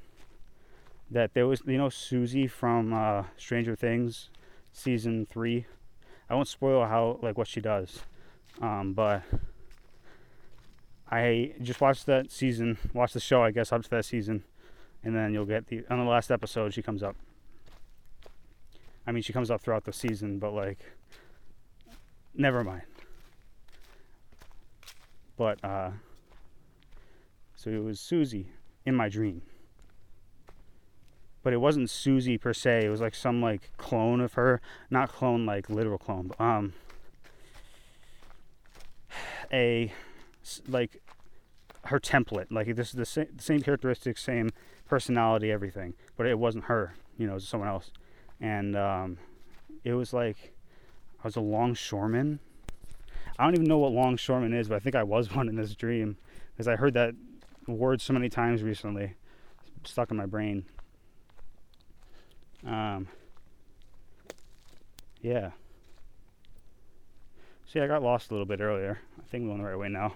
that 1.10 1.34
there 1.34 1.48
was, 1.48 1.62
you 1.66 1.78
know, 1.78 1.88
Susie 1.88 2.48
from 2.48 2.94
uh, 2.94 3.24
Stranger 3.38 3.76
Things 3.76 4.30
season 4.74 5.26
three. 5.26 5.66
I 6.30 6.36
won't 6.36 6.50
spoil 6.50 6.86
how, 6.86 7.20
like, 7.22 7.38
what 7.38 7.48
she 7.48 7.62
does, 7.62 8.02
um, 8.62 8.92
but 8.92 9.24
I 11.12 11.54
just 11.62 11.82
watched 11.82 12.06
that 12.06 12.32
season, 12.32 12.78
watched 12.94 13.16
the 13.16 13.20
show, 13.20 13.42
I 13.44 13.52
guess, 13.52 13.72
up 13.72 13.84
to 13.84 13.90
that 13.90 14.06
season, 14.06 14.44
and 15.04 15.16
then 15.16 15.34
you'll 15.34 15.46
get 15.46 15.68
the 15.68 15.84
on 15.90 15.98
the 15.98 16.06
last 16.06 16.30
episode 16.30 16.74
she 16.74 16.84
comes 16.84 17.02
up. 17.02 17.16
I 19.08 19.12
mean, 19.12 19.24
she 19.24 19.34
comes 19.34 19.50
up 19.50 19.62
throughout 19.62 19.86
the 19.86 19.94
season, 19.94 20.38
but 20.38 20.52
like, 20.54 20.78
never 22.36 22.64
mind. 22.64 22.84
But 25.36 25.64
uh, 25.64 25.92
so 27.56 27.72
it 27.72 27.84
was 27.84 28.00
Susie 28.00 28.52
in 28.86 28.94
my 28.94 29.10
dream, 29.10 29.42
but 31.42 31.54
it 31.54 31.58
wasn't 31.58 31.90
Susie 31.90 32.38
per 32.38 32.54
se. 32.54 32.86
It 32.86 32.90
was 32.90 33.02
like 33.02 33.16
some 33.16 33.42
like 33.42 33.72
clone 33.78 34.22
of 34.22 34.34
her, 34.34 34.62
not 34.92 35.10
clone 35.10 35.44
like 35.44 35.72
literal 35.72 35.98
clone, 35.98 36.28
but 36.28 36.40
um, 36.40 36.74
a 39.52 39.92
like 40.68 41.02
her 41.86 42.00
template. 42.00 42.48
Like 42.50 42.76
this 42.76 42.90
is 42.90 42.94
the 42.94 43.06
same, 43.06 43.40
same 43.40 43.62
characteristics, 43.62 44.24
same 44.24 44.50
personality, 44.88 45.52
everything. 45.52 45.94
But 46.18 46.28
it 46.28 46.38
wasn't 46.40 46.66
her. 46.66 46.96
You 47.18 47.28
know, 47.28 47.34
it 47.34 47.36
was 47.36 47.48
someone 47.48 47.70
else. 47.70 47.92
And 48.40 48.76
um, 48.76 49.18
it 49.84 49.94
was 49.94 50.14
like 50.14 50.54
I 51.24 51.28
was 51.28 51.36
a 51.36 51.42
longshoreman. 51.42 52.40
I 53.38 53.44
don't 53.46 53.54
even 53.54 53.68
know 53.68 53.78
what 53.78 53.92
longshoreman 53.92 54.54
is, 54.54 54.68
but 54.68 54.76
I 54.76 54.80
think 54.80 54.96
I 54.96 55.04
was 55.04 55.34
one 55.36 55.50
in 55.50 55.56
this 55.56 55.76
dream 55.76 56.18
because 56.52 56.68
I 56.68 56.76
heard 56.76 56.94
that 56.94 57.14
word 57.68 58.02
so 58.02 58.14
many 58.14 58.30
times 58.30 58.64
recently. 58.64 59.16
It's 59.82 59.92
stuck 59.92 60.12
in 60.12 60.18
my 60.18 60.26
brain. 60.26 60.66
Um, 62.66 63.08
yeah. 65.22 65.52
See, 67.66 67.80
I 67.80 67.88
got 67.88 68.02
lost 68.02 68.32
a 68.32 68.34
little 68.34 68.46
bit 68.46 68.62
earlier. 68.62 69.00
I 69.20 69.24
think 69.30 69.46
we're 69.46 69.54
on 69.54 69.60
the 69.60 69.64
right 69.64 69.78
way 69.78 69.90
now. 69.90 70.16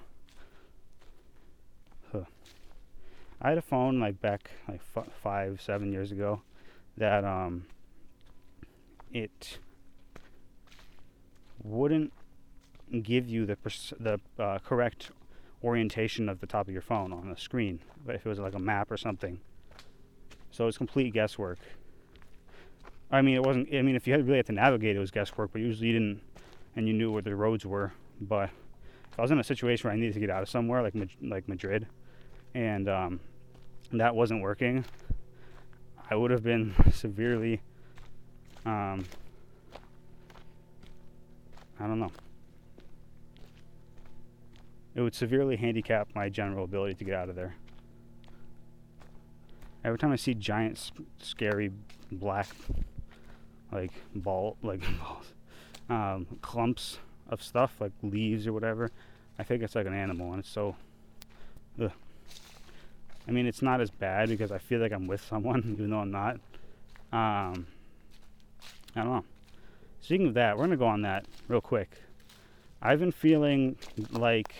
I 3.43 3.49
had 3.49 3.57
a 3.57 3.61
phone 3.61 3.99
like 3.99 4.21
back 4.21 4.51
like 4.69 4.81
f- 4.95 5.11
five, 5.21 5.61
seven 5.61 5.91
years 5.91 6.11
ago 6.11 6.41
that 6.97 7.25
um, 7.25 7.65
it 9.11 9.59
wouldn't 11.61 12.13
give 13.01 13.27
you 13.27 13.45
the 13.45 13.57
pers- 13.57 13.93
the 13.99 14.19
uh, 14.39 14.59
correct 14.59 15.11
orientation 15.61 16.29
of 16.29 16.39
the 16.39 16.47
top 16.47 16.67
of 16.67 16.73
your 16.73 16.81
phone 16.81 17.11
on 17.11 17.29
the 17.29 17.37
screen, 17.37 17.79
but 18.05 18.15
if 18.15 18.25
it 18.25 18.29
was 18.29 18.39
like 18.39 18.53
a 18.53 18.59
map 18.59 18.89
or 18.89 18.97
something. 18.97 19.39
So 20.51 20.67
it's 20.67 20.77
complete 20.77 21.13
guesswork. 21.13 21.59
I 23.11 23.21
mean, 23.21 23.35
it 23.35 23.43
wasn't. 23.43 23.73
I 23.73 23.81
mean, 23.81 23.95
if 23.95 24.07
you 24.07 24.13
had 24.13 24.25
really 24.25 24.37
had 24.37 24.45
to 24.47 24.53
navigate, 24.53 24.95
it 24.95 24.99
was 24.99 25.11
guesswork. 25.11 25.51
But 25.51 25.61
usually 25.61 25.87
you 25.87 25.93
didn't, 25.93 26.21
and 26.75 26.87
you 26.87 26.93
knew 26.93 27.11
where 27.11 27.21
the 27.21 27.35
roads 27.35 27.65
were. 27.65 27.93
But 28.21 28.49
if 29.11 29.19
I 29.19 29.21
was 29.21 29.31
in 29.31 29.39
a 29.39 29.43
situation 29.43 29.87
where 29.87 29.93
I 29.93 29.99
needed 29.99 30.13
to 30.13 30.19
get 30.19 30.29
out 30.29 30.43
of 30.43 30.49
somewhere, 30.49 30.81
like 30.81 30.93
like 31.21 31.49
Madrid, 31.49 31.87
and 32.53 32.87
um, 32.87 33.19
that 33.99 34.15
wasn't 34.15 34.41
working, 34.41 34.85
I 36.09 36.15
would 36.15 36.31
have 36.31 36.43
been 36.43 36.73
severely, 36.91 37.61
um, 38.65 39.05
I 41.79 41.87
don't 41.87 41.99
know. 41.99 42.11
It 44.95 45.01
would 45.01 45.15
severely 45.15 45.55
handicap 45.55 46.09
my 46.13 46.29
general 46.29 46.65
ability 46.65 46.95
to 46.95 47.03
get 47.03 47.15
out 47.15 47.29
of 47.29 47.35
there. 47.35 47.55
Every 49.83 49.97
time 49.97 50.11
I 50.11 50.15
see 50.15 50.33
giant, 50.33 50.91
scary, 51.19 51.71
black, 52.11 52.47
like 53.71 53.91
ball, 54.15 54.55
like 54.61 54.81
balls, 54.99 55.33
um, 55.89 56.27
clumps 56.41 56.99
of 57.27 57.41
stuff, 57.41 57.75
like 57.79 57.91
leaves 58.01 58.45
or 58.47 58.53
whatever, 58.53 58.91
I 59.39 59.43
think 59.43 59.63
it's 59.63 59.75
like 59.75 59.87
an 59.87 59.93
animal, 59.93 60.31
and 60.31 60.39
it's 60.39 60.49
so. 60.49 60.75
Ugh. 61.81 61.91
I 63.27 63.31
mean, 63.31 63.45
it's 63.45 63.61
not 63.61 63.81
as 63.81 63.89
bad 63.89 64.29
because 64.29 64.51
I 64.51 64.57
feel 64.57 64.79
like 64.79 64.91
I'm 64.91 65.07
with 65.07 65.23
someone, 65.23 65.63
even 65.77 65.89
though 65.89 65.99
I'm 65.99 66.11
not. 66.11 66.35
Um, 67.11 67.67
I 68.95 69.03
don't 69.03 69.13
know. 69.13 69.25
Speaking 70.01 70.27
of 70.27 70.33
that, 70.33 70.57
we're 70.57 70.65
gonna 70.65 70.77
go 70.77 70.87
on 70.87 71.01
that 71.03 71.25
real 71.47 71.61
quick. 71.61 72.01
I've 72.81 72.99
been 72.99 73.11
feeling 73.11 73.77
like 74.11 74.53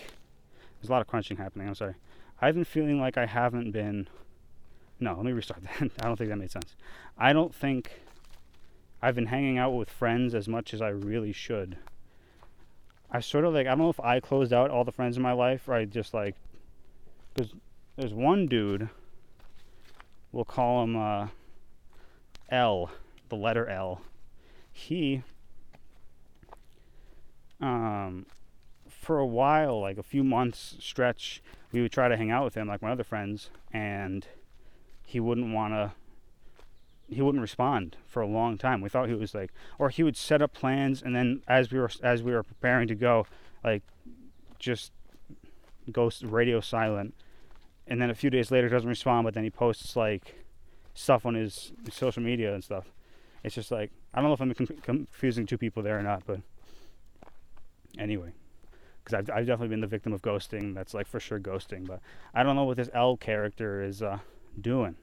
there's 0.80 0.88
a 0.88 0.92
lot 0.92 1.02
of 1.02 1.06
crunching 1.06 1.36
happening. 1.36 1.68
I'm 1.68 1.74
sorry. 1.74 1.94
I've 2.40 2.54
been 2.54 2.64
feeling 2.64 2.98
like 2.98 3.18
I 3.18 3.26
haven't 3.26 3.70
been. 3.72 4.08
No, 5.00 5.14
let 5.14 5.24
me 5.24 5.32
restart 5.32 5.62
that. 5.80 5.90
I 6.00 6.06
don't 6.06 6.16
think 6.16 6.30
that 6.30 6.36
made 6.36 6.50
sense. 6.50 6.74
I 7.18 7.32
don't 7.32 7.54
think 7.54 8.00
I've 9.02 9.14
been 9.14 9.26
hanging 9.26 9.58
out 9.58 9.72
with 9.72 9.90
friends 9.90 10.34
as 10.34 10.48
much 10.48 10.72
as 10.72 10.80
I 10.80 10.88
really 10.88 11.32
should. 11.32 11.76
I 13.10 13.20
sort 13.20 13.44
of 13.44 13.52
like 13.52 13.66
I 13.66 13.70
don't 13.70 13.78
know 13.78 13.90
if 13.90 14.00
I 14.00 14.20
closed 14.20 14.52
out 14.52 14.70
all 14.70 14.84
the 14.84 14.92
friends 14.92 15.16
in 15.16 15.22
my 15.22 15.32
life 15.32 15.68
or 15.68 15.74
I 15.74 15.84
just 15.84 16.14
like 16.14 16.34
because 17.34 17.52
there's 17.96 18.12
one 18.12 18.46
dude. 18.46 18.88
We'll 20.32 20.44
call 20.44 20.82
him 20.82 20.96
uh, 20.96 21.28
L, 22.48 22.90
the 23.28 23.36
letter 23.36 23.68
L. 23.68 24.02
He, 24.72 25.22
um, 27.60 28.26
for 28.88 29.18
a 29.18 29.26
while, 29.26 29.80
like 29.80 29.96
a 29.96 30.02
few 30.02 30.24
months 30.24 30.76
stretch, 30.80 31.40
we 31.70 31.80
would 31.80 31.92
try 31.92 32.08
to 32.08 32.16
hang 32.16 32.32
out 32.32 32.44
with 32.44 32.54
him, 32.54 32.66
like 32.66 32.82
my 32.82 32.90
other 32.90 33.04
friends, 33.04 33.50
and 33.72 34.26
he 35.04 35.20
wouldn't 35.20 35.54
want 35.54 35.74
to. 35.74 35.92
He 37.08 37.20
wouldn't 37.20 37.42
respond 37.42 37.96
for 38.06 38.22
a 38.22 38.26
long 38.26 38.56
time. 38.56 38.80
We 38.80 38.88
thought 38.88 39.08
he 39.08 39.14
was 39.14 39.34
like, 39.34 39.52
or 39.78 39.90
he 39.90 40.02
would 40.02 40.16
set 40.16 40.40
up 40.40 40.54
plans, 40.54 41.02
and 41.02 41.14
then 41.14 41.42
as 41.46 41.70
we 41.70 41.78
were 41.78 41.90
as 42.02 42.22
we 42.22 42.32
were 42.32 42.42
preparing 42.42 42.88
to 42.88 42.94
go, 42.96 43.26
like, 43.62 43.82
just 44.58 44.90
go 45.92 46.10
radio 46.22 46.60
silent 46.60 47.14
and 47.86 48.00
then 48.00 48.10
a 48.10 48.14
few 48.14 48.30
days 48.30 48.50
later 48.50 48.68
doesn't 48.68 48.88
respond, 48.88 49.24
but 49.24 49.34
then 49.34 49.44
he 49.44 49.50
posts 49.50 49.96
like 49.96 50.44
stuff 50.94 51.26
on 51.26 51.34
his, 51.34 51.72
social 51.90 52.22
media 52.22 52.54
and 52.54 52.64
stuff. 52.64 52.86
It's 53.42 53.54
just 53.54 53.70
like 53.70 53.90
I 54.14 54.20
don't 54.20 54.30
know 54.30 54.34
if 54.34 54.40
I'm 54.40 54.54
con- 54.54 54.78
confusing 54.82 55.44
two 55.44 55.58
people 55.58 55.82
there 55.82 55.98
or 55.98 56.02
not, 56.02 56.22
but 56.26 56.40
anyway, 57.98 58.32
because 59.02 59.14
I've 59.18 59.30
I've 59.30 59.46
definitely 59.46 59.68
been 59.68 59.82
the 59.82 59.86
victim 59.86 60.14
of 60.14 60.22
ghosting. 60.22 60.74
That's 60.74 60.94
like 60.94 61.06
for 61.06 61.20
sure 61.20 61.38
ghosting, 61.38 61.86
but 61.86 62.00
I 62.32 62.42
don't 62.42 62.56
know 62.56 62.64
what 62.64 62.78
this 62.78 62.88
L 62.94 63.18
character 63.18 63.82
is 63.82 64.02
uh, 64.02 64.20
doing. 64.58 64.96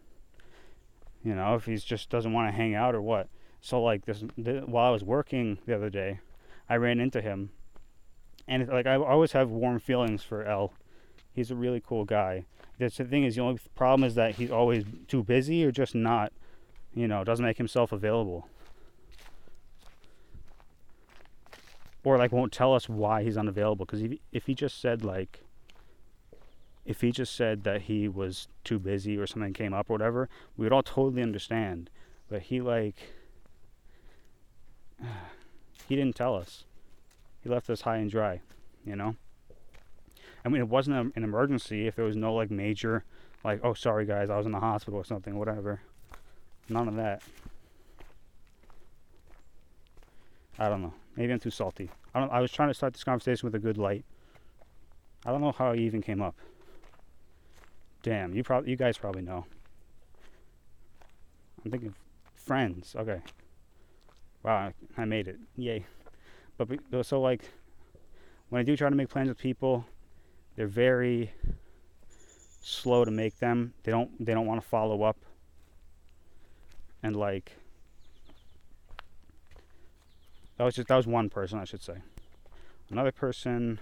You 1.23 1.35
know, 1.35 1.53
if 1.53 1.65
he 1.65 1.77
just 1.77 2.09
doesn't 2.09 2.33
want 2.33 2.47
to 2.47 2.55
hang 2.57 2.73
out 2.73 2.95
or 2.95 3.01
what. 3.01 3.27
So 3.61 3.79
like 3.83 4.05
this, 4.05 4.23
th- 4.43 4.63
while 4.63 4.87
I 4.87 4.89
was 4.89 5.03
working 5.03 5.59
the 5.67 5.75
other 5.75 5.91
day, 5.91 6.19
I 6.67 6.77
ran 6.77 6.99
into 6.99 7.21
him, 7.21 7.51
and 8.47 8.67
like 8.69 8.87
I 8.87 8.95
always 8.95 9.33
have 9.33 9.51
warm 9.51 9.77
feelings 9.77 10.23
for 10.23 10.43
L 10.43 10.73
He's 11.33 11.51
a 11.51 11.55
really 11.55 11.81
cool 11.85 12.05
guy. 12.05 12.45
That's 12.77 12.97
the 12.97 13.05
thing 13.05 13.23
is 13.23 13.35
the 13.35 13.41
only 13.41 13.59
problem 13.75 14.05
is 14.07 14.15
that 14.15 14.35
he's 14.35 14.51
always 14.51 14.83
too 15.07 15.23
busy 15.23 15.63
or 15.63 15.71
just 15.71 15.95
not, 15.95 16.33
you 16.93 17.07
know, 17.07 17.23
doesn't 17.23 17.45
make 17.45 17.57
himself 17.57 17.91
available. 17.91 18.47
Or 22.03 22.17
like 22.17 22.31
won't 22.31 22.51
tell 22.51 22.73
us 22.73 22.89
why 22.89 23.23
he's 23.23 23.37
unavailable 23.37 23.85
because 23.85 24.01
if 24.01 24.13
if 24.31 24.47
he 24.47 24.55
just 24.55 24.81
said 24.81 25.03
like 25.03 25.41
if 26.85 27.01
he 27.01 27.11
just 27.11 27.35
said 27.35 27.63
that 27.63 27.83
he 27.83 28.07
was 28.07 28.47
too 28.63 28.79
busy 28.79 29.17
or 29.17 29.27
something 29.27 29.53
came 29.53 29.73
up 29.73 29.89
or 29.89 29.93
whatever, 29.93 30.27
we 30.57 30.65
would 30.65 30.73
all 30.73 30.81
totally 30.81 31.21
understand. 31.21 31.91
But 32.27 32.43
he 32.43 32.59
like 32.59 33.13
he 35.87 35.95
didn't 35.95 36.15
tell 36.15 36.35
us. 36.35 36.65
He 37.43 37.49
left 37.49 37.69
us 37.69 37.81
high 37.81 37.97
and 37.97 38.09
dry, 38.09 38.41
you 38.85 38.95
know? 38.95 39.15
I 40.43 40.49
mean, 40.49 40.61
it 40.61 40.67
wasn't 40.67 40.97
a, 40.97 41.17
an 41.17 41.23
emergency 41.23 41.87
if 41.87 41.95
there 41.95 42.05
was 42.05 42.15
no 42.15 42.33
like 42.33 42.49
major, 42.51 43.03
like, 43.43 43.59
oh, 43.63 43.73
sorry 43.73 44.05
guys, 44.05 44.29
I 44.29 44.37
was 44.37 44.45
in 44.45 44.51
the 44.51 44.59
hospital 44.59 44.99
or 44.99 45.05
something, 45.05 45.37
whatever. 45.37 45.81
None 46.69 46.87
of 46.87 46.95
that. 46.95 47.21
I 50.57 50.69
don't 50.69 50.81
know. 50.81 50.93
Maybe 51.15 51.33
I'm 51.33 51.39
too 51.39 51.49
salty. 51.49 51.89
I 52.13 52.19
don't. 52.19 52.31
I 52.31 52.39
was 52.39 52.51
trying 52.51 52.69
to 52.69 52.73
start 52.73 52.93
this 52.93 53.03
conversation 53.03 53.47
with 53.47 53.55
a 53.55 53.59
good 53.59 53.77
light. 53.77 54.05
I 55.25 55.31
don't 55.31 55.41
know 55.41 55.51
how 55.51 55.73
he 55.73 55.83
even 55.83 56.01
came 56.01 56.21
up. 56.21 56.35
Damn, 58.03 58.33
you 58.33 58.43
probably, 58.43 58.71
you 58.71 58.77
guys 58.77 58.97
probably 58.97 59.21
know. 59.21 59.45
I'm 61.63 61.71
thinking 61.71 61.95
friends. 62.33 62.95
Okay. 62.97 63.21
Wow, 64.43 64.73
I 64.97 65.05
made 65.05 65.27
it. 65.27 65.37
Yay. 65.55 65.85
But 66.57 66.79
so 67.05 67.21
like, 67.21 67.43
when 68.49 68.59
I 68.59 68.63
do 68.63 68.75
try 68.75 68.89
to 68.89 68.95
make 68.95 69.09
plans 69.09 69.29
with 69.29 69.37
people, 69.37 69.85
they're 70.55 70.67
very 70.67 71.31
slow 72.61 73.05
to 73.05 73.11
make 73.11 73.39
them. 73.39 73.73
They 73.83 73.91
don't 73.91 74.23
they 74.23 74.33
don't 74.33 74.45
want 74.45 74.61
to 74.61 74.67
follow 74.67 75.03
up. 75.03 75.17
And 77.03 77.15
like 77.15 77.53
that 80.57 80.63
was 80.63 80.75
just 80.75 80.87
that 80.87 80.95
was 80.95 81.07
one 81.07 81.29
person 81.29 81.59
I 81.59 81.65
should 81.65 81.81
say. 81.81 81.97
Another 82.89 83.11
person 83.11 83.79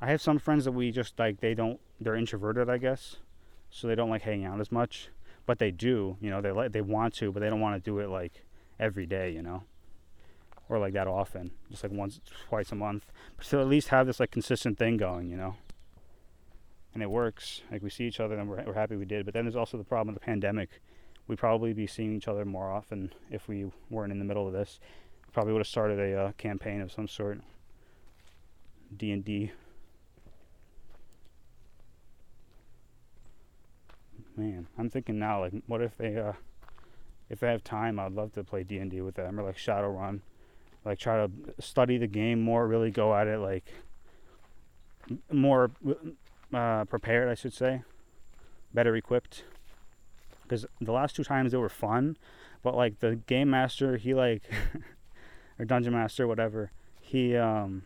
I 0.00 0.06
have 0.06 0.20
some 0.20 0.38
friends 0.38 0.64
that 0.64 0.72
we 0.72 0.90
just 0.90 1.18
like 1.18 1.40
they 1.40 1.54
don't 1.54 1.80
they're 2.00 2.16
introverted 2.16 2.68
I 2.68 2.78
guess. 2.78 3.16
So 3.70 3.88
they 3.88 3.96
don't 3.96 4.10
like 4.10 4.22
hanging 4.22 4.46
out 4.46 4.60
as 4.60 4.70
much, 4.70 5.08
but 5.46 5.58
they 5.58 5.72
do, 5.72 6.16
you 6.20 6.30
know, 6.30 6.40
they 6.40 6.52
like 6.52 6.72
they 6.72 6.80
want 6.80 7.14
to, 7.14 7.32
but 7.32 7.40
they 7.40 7.50
don't 7.50 7.60
want 7.60 7.82
to 7.82 7.90
do 7.90 7.98
it 7.98 8.08
like 8.08 8.44
every 8.78 9.06
day, 9.06 9.30
you 9.30 9.42
know. 9.42 9.64
Or 10.68 10.78
like 10.78 10.94
that 10.94 11.06
often, 11.06 11.50
just 11.70 11.82
like 11.82 11.92
once 11.92 12.20
twice 12.48 12.72
a 12.72 12.74
month. 12.74 13.12
But 13.36 13.46
to 13.46 13.60
at 13.60 13.66
least 13.66 13.88
have 13.88 14.06
this 14.06 14.18
like 14.18 14.30
consistent 14.30 14.78
thing 14.78 14.96
going, 14.96 15.28
you 15.28 15.36
know 15.36 15.56
and 16.94 17.02
it 17.02 17.10
works. 17.10 17.60
Like 17.70 17.82
we 17.82 17.90
see 17.90 18.04
each 18.04 18.20
other, 18.20 18.38
and 18.38 18.48
we're, 18.48 18.62
we're 18.64 18.74
happy 18.74 18.96
we 18.96 19.04
did. 19.04 19.24
But 19.24 19.34
then 19.34 19.44
there's 19.44 19.56
also 19.56 19.76
the 19.76 19.84
problem 19.84 20.14
of 20.14 20.20
the 20.20 20.24
pandemic. 20.24 20.80
We'd 21.26 21.38
probably 21.38 21.72
be 21.72 21.86
seeing 21.86 22.14
each 22.14 22.28
other 22.28 22.44
more 22.44 22.70
often 22.70 23.12
if 23.30 23.48
we 23.48 23.70
weren't 23.90 24.12
in 24.12 24.18
the 24.18 24.24
middle 24.24 24.46
of 24.46 24.52
this. 24.52 24.78
Probably 25.32 25.52
would 25.52 25.60
have 25.60 25.66
started 25.66 25.98
a 25.98 26.26
uh, 26.26 26.32
campaign 26.32 26.80
of 26.80 26.92
some 26.92 27.08
sort. 27.08 27.40
D 28.96 29.10
and 29.10 29.24
D. 29.24 29.50
Man, 34.36 34.66
I'm 34.78 34.90
thinking 34.90 35.18
now, 35.18 35.40
like, 35.40 35.52
what 35.66 35.80
if 35.80 35.96
they, 35.96 36.16
uh, 36.16 36.32
if 37.30 37.40
they 37.40 37.48
have 37.48 37.62
time, 37.62 37.98
I'd 37.98 38.12
love 38.12 38.32
to 38.32 38.44
play 38.44 38.62
D 38.62 38.78
and 38.78 38.90
D 38.90 39.00
with 39.00 39.14
them, 39.14 39.38
or 39.38 39.44
like 39.44 39.56
Shadowrun, 39.56 40.20
like 40.84 40.98
try 40.98 41.16
to 41.16 41.30
study 41.60 41.98
the 41.98 42.06
game 42.06 42.40
more, 42.40 42.66
really 42.66 42.90
go 42.90 43.14
at 43.14 43.26
it, 43.26 43.38
like 43.38 43.64
more 45.30 45.70
uh, 46.52 46.84
prepared, 46.84 47.28
I 47.28 47.34
should 47.34 47.54
say, 47.54 47.82
better 48.72 48.94
equipped. 48.94 49.44
Because 50.42 50.66
the 50.80 50.92
last 50.92 51.16
two 51.16 51.24
times 51.24 51.52
they 51.52 51.58
were 51.58 51.70
fun, 51.70 52.16
but 52.62 52.76
like 52.76 53.00
the 53.00 53.16
game 53.16 53.50
master, 53.50 53.96
he 53.96 54.14
like, 54.14 54.42
or 55.58 55.64
dungeon 55.64 55.94
master, 55.94 56.26
whatever, 56.26 56.70
he 57.00 57.34
um, 57.36 57.84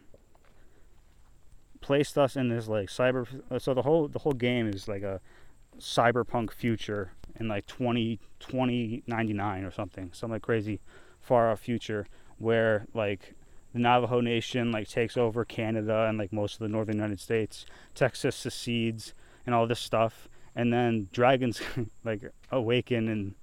placed 1.80 2.18
us 2.18 2.36
in 2.36 2.48
this 2.48 2.66
like 2.66 2.88
cyber. 2.88 3.26
So 3.60 3.74
the 3.74 3.82
whole 3.82 4.08
the 4.08 4.20
whole 4.20 4.32
game 4.32 4.68
is 4.68 4.88
like 4.88 5.02
a 5.02 5.20
cyberpunk 5.78 6.50
future 6.50 7.12
in 7.38 7.46
like 7.46 7.66
20 7.66 8.18
2099 8.40 9.64
or 9.64 9.70
something, 9.70 10.10
some 10.12 10.30
like 10.30 10.42
crazy 10.42 10.80
far 11.20 11.50
off 11.50 11.60
future 11.60 12.06
where 12.38 12.86
like 12.94 13.34
the 13.72 13.78
Navajo 13.78 14.20
Nation 14.20 14.72
like 14.72 14.88
takes 14.88 15.16
over 15.16 15.44
Canada 15.44 16.06
and 16.08 16.18
like 16.18 16.32
most 16.32 16.54
of 16.54 16.60
the 16.60 16.68
northern 16.68 16.96
United 16.96 17.20
States. 17.20 17.66
Texas 17.94 18.36
secedes 18.36 19.12
and 19.46 19.54
all 19.54 19.66
this 19.66 19.80
stuff, 19.80 20.28
and 20.54 20.72
then 20.72 21.08
dragons 21.12 21.60
like 22.04 22.22
awaken 22.50 23.08
in 23.08 23.34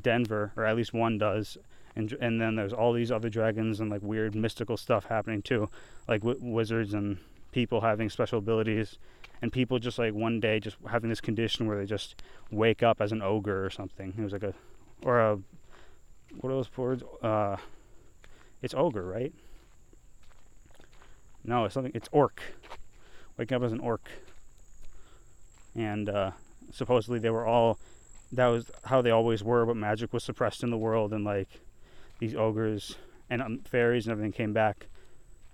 Denver, 0.00 0.52
or 0.56 0.64
at 0.64 0.76
least 0.76 0.94
one 0.94 1.18
does. 1.18 1.58
And, 1.94 2.10
and 2.20 2.40
then 2.40 2.56
there's 2.56 2.72
all 2.72 2.92
these 2.94 3.12
other 3.12 3.28
dragons 3.28 3.80
and 3.80 3.90
like 3.90 4.02
weird 4.02 4.34
mystical 4.34 4.76
stuff 4.76 5.06
happening 5.06 5.42
too, 5.42 5.68
like 6.08 6.22
w- 6.22 6.38
wizards 6.40 6.94
and 6.94 7.18
people 7.52 7.82
having 7.82 8.08
special 8.08 8.38
abilities, 8.38 8.98
and 9.42 9.52
people 9.52 9.78
just 9.78 9.98
like 9.98 10.14
one 10.14 10.40
day 10.40 10.58
just 10.58 10.76
having 10.90 11.10
this 11.10 11.20
condition 11.20 11.66
where 11.66 11.78
they 11.78 11.84
just 11.84 12.22
wake 12.50 12.82
up 12.82 13.00
as 13.00 13.12
an 13.12 13.20
ogre 13.20 13.64
or 13.64 13.68
something. 13.68 14.14
It 14.16 14.22
was 14.22 14.32
like 14.32 14.42
a, 14.42 14.54
or 15.02 15.20
a, 15.20 15.38
what 16.40 16.50
are 16.50 16.54
those 16.54 16.76
words? 16.76 17.02
Uh, 17.22 17.56
it's 18.62 18.74
ogre, 18.74 19.04
right? 19.04 19.32
No, 21.44 21.64
it's 21.64 21.74
something. 21.74 21.92
It's 21.94 22.08
orc. 22.12 22.40
Waking 23.36 23.56
up 23.56 23.62
as 23.62 23.72
an 23.72 23.80
orc. 23.80 24.08
And 25.74 26.08
uh, 26.08 26.30
supposedly 26.72 27.18
they 27.18 27.30
were 27.30 27.46
all. 27.46 27.78
That 28.30 28.46
was 28.46 28.70
how 28.84 29.02
they 29.02 29.10
always 29.10 29.42
were, 29.42 29.66
but 29.66 29.76
magic 29.76 30.12
was 30.12 30.24
suppressed 30.24 30.62
in 30.62 30.70
the 30.70 30.78
world, 30.78 31.12
and 31.12 31.24
like 31.24 31.48
these 32.18 32.34
ogres 32.34 32.96
and 33.28 33.42
um, 33.42 33.58
fairies 33.64 34.06
and 34.06 34.12
everything 34.12 34.32
came 34.32 34.52
back 34.52 34.86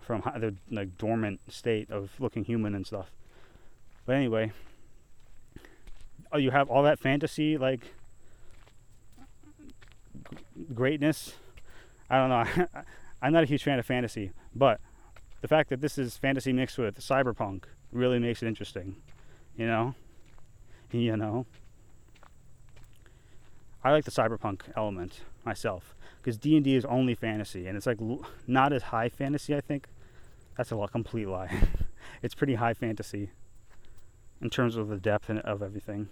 from 0.01 0.23
their 0.38 0.53
like 0.71 0.97
dormant 0.99 1.40
state 1.49 1.90
of 1.90 2.11
looking 2.18 2.44
human 2.44 2.75
and 2.75 2.87
stuff. 2.87 3.11
But 4.07 4.16
anyway, 4.16 4.53
oh, 6.33 6.38
you 6.38 6.51
have 6.51 6.68
all 6.71 6.83
that 6.83 6.99
fantasy 6.99 7.57
like 7.57 7.81
greatness. 10.75 11.35
I 12.11 12.16
don't 12.16 12.29
know. 12.29 12.66
I'm 13.20 13.33
not 13.33 13.42
a 13.42 13.46
huge 13.46 13.64
fan 13.64 13.78
of 13.78 13.87
fantasy, 13.87 14.33
but 14.54 14.81
the 15.40 15.48
fact 15.48 15.70
that 15.70 15.81
this 15.81 15.98
is 15.98 16.16
fantasy 16.16 16.52
mixed 16.52 16.78
with 16.78 16.98
cyberpunk 16.98 17.64
really 17.92 18.18
makes 18.18 18.42
it 18.42 18.48
interesting. 18.48 18.96
You 19.57 19.66
know? 19.66 19.94
You 20.90 21.18
know? 21.18 21.44
I 23.85 23.92
like 23.92 24.07
the 24.07 24.11
cyberpunk 24.11 24.62
element 24.74 25.20
myself 25.44 25.94
because 26.16 26.38
D&D 26.38 26.74
is 26.74 26.87
only 26.87 27.14
fantasy 27.14 27.66
and 27.66 27.76
it's 27.76 27.87
like 27.87 28.00
l- 28.00 28.24
not 28.46 28.72
as 28.72 28.85
high 28.85 29.11
fantasy 29.11 29.54
I 29.54 29.61
think. 29.61 29.87
That's 30.57 30.70
a 30.70 30.76
lot, 30.76 30.92
complete 30.92 31.28
lie. 31.28 31.54
it's 32.22 32.35
pretty 32.35 32.54
high 32.54 32.72
fantasy 32.72 33.33
in 34.40 34.48
terms 34.48 34.76
of 34.76 34.88
the 34.88 34.96
depth 34.96 35.28
of 35.28 35.62
everything. 35.62 36.09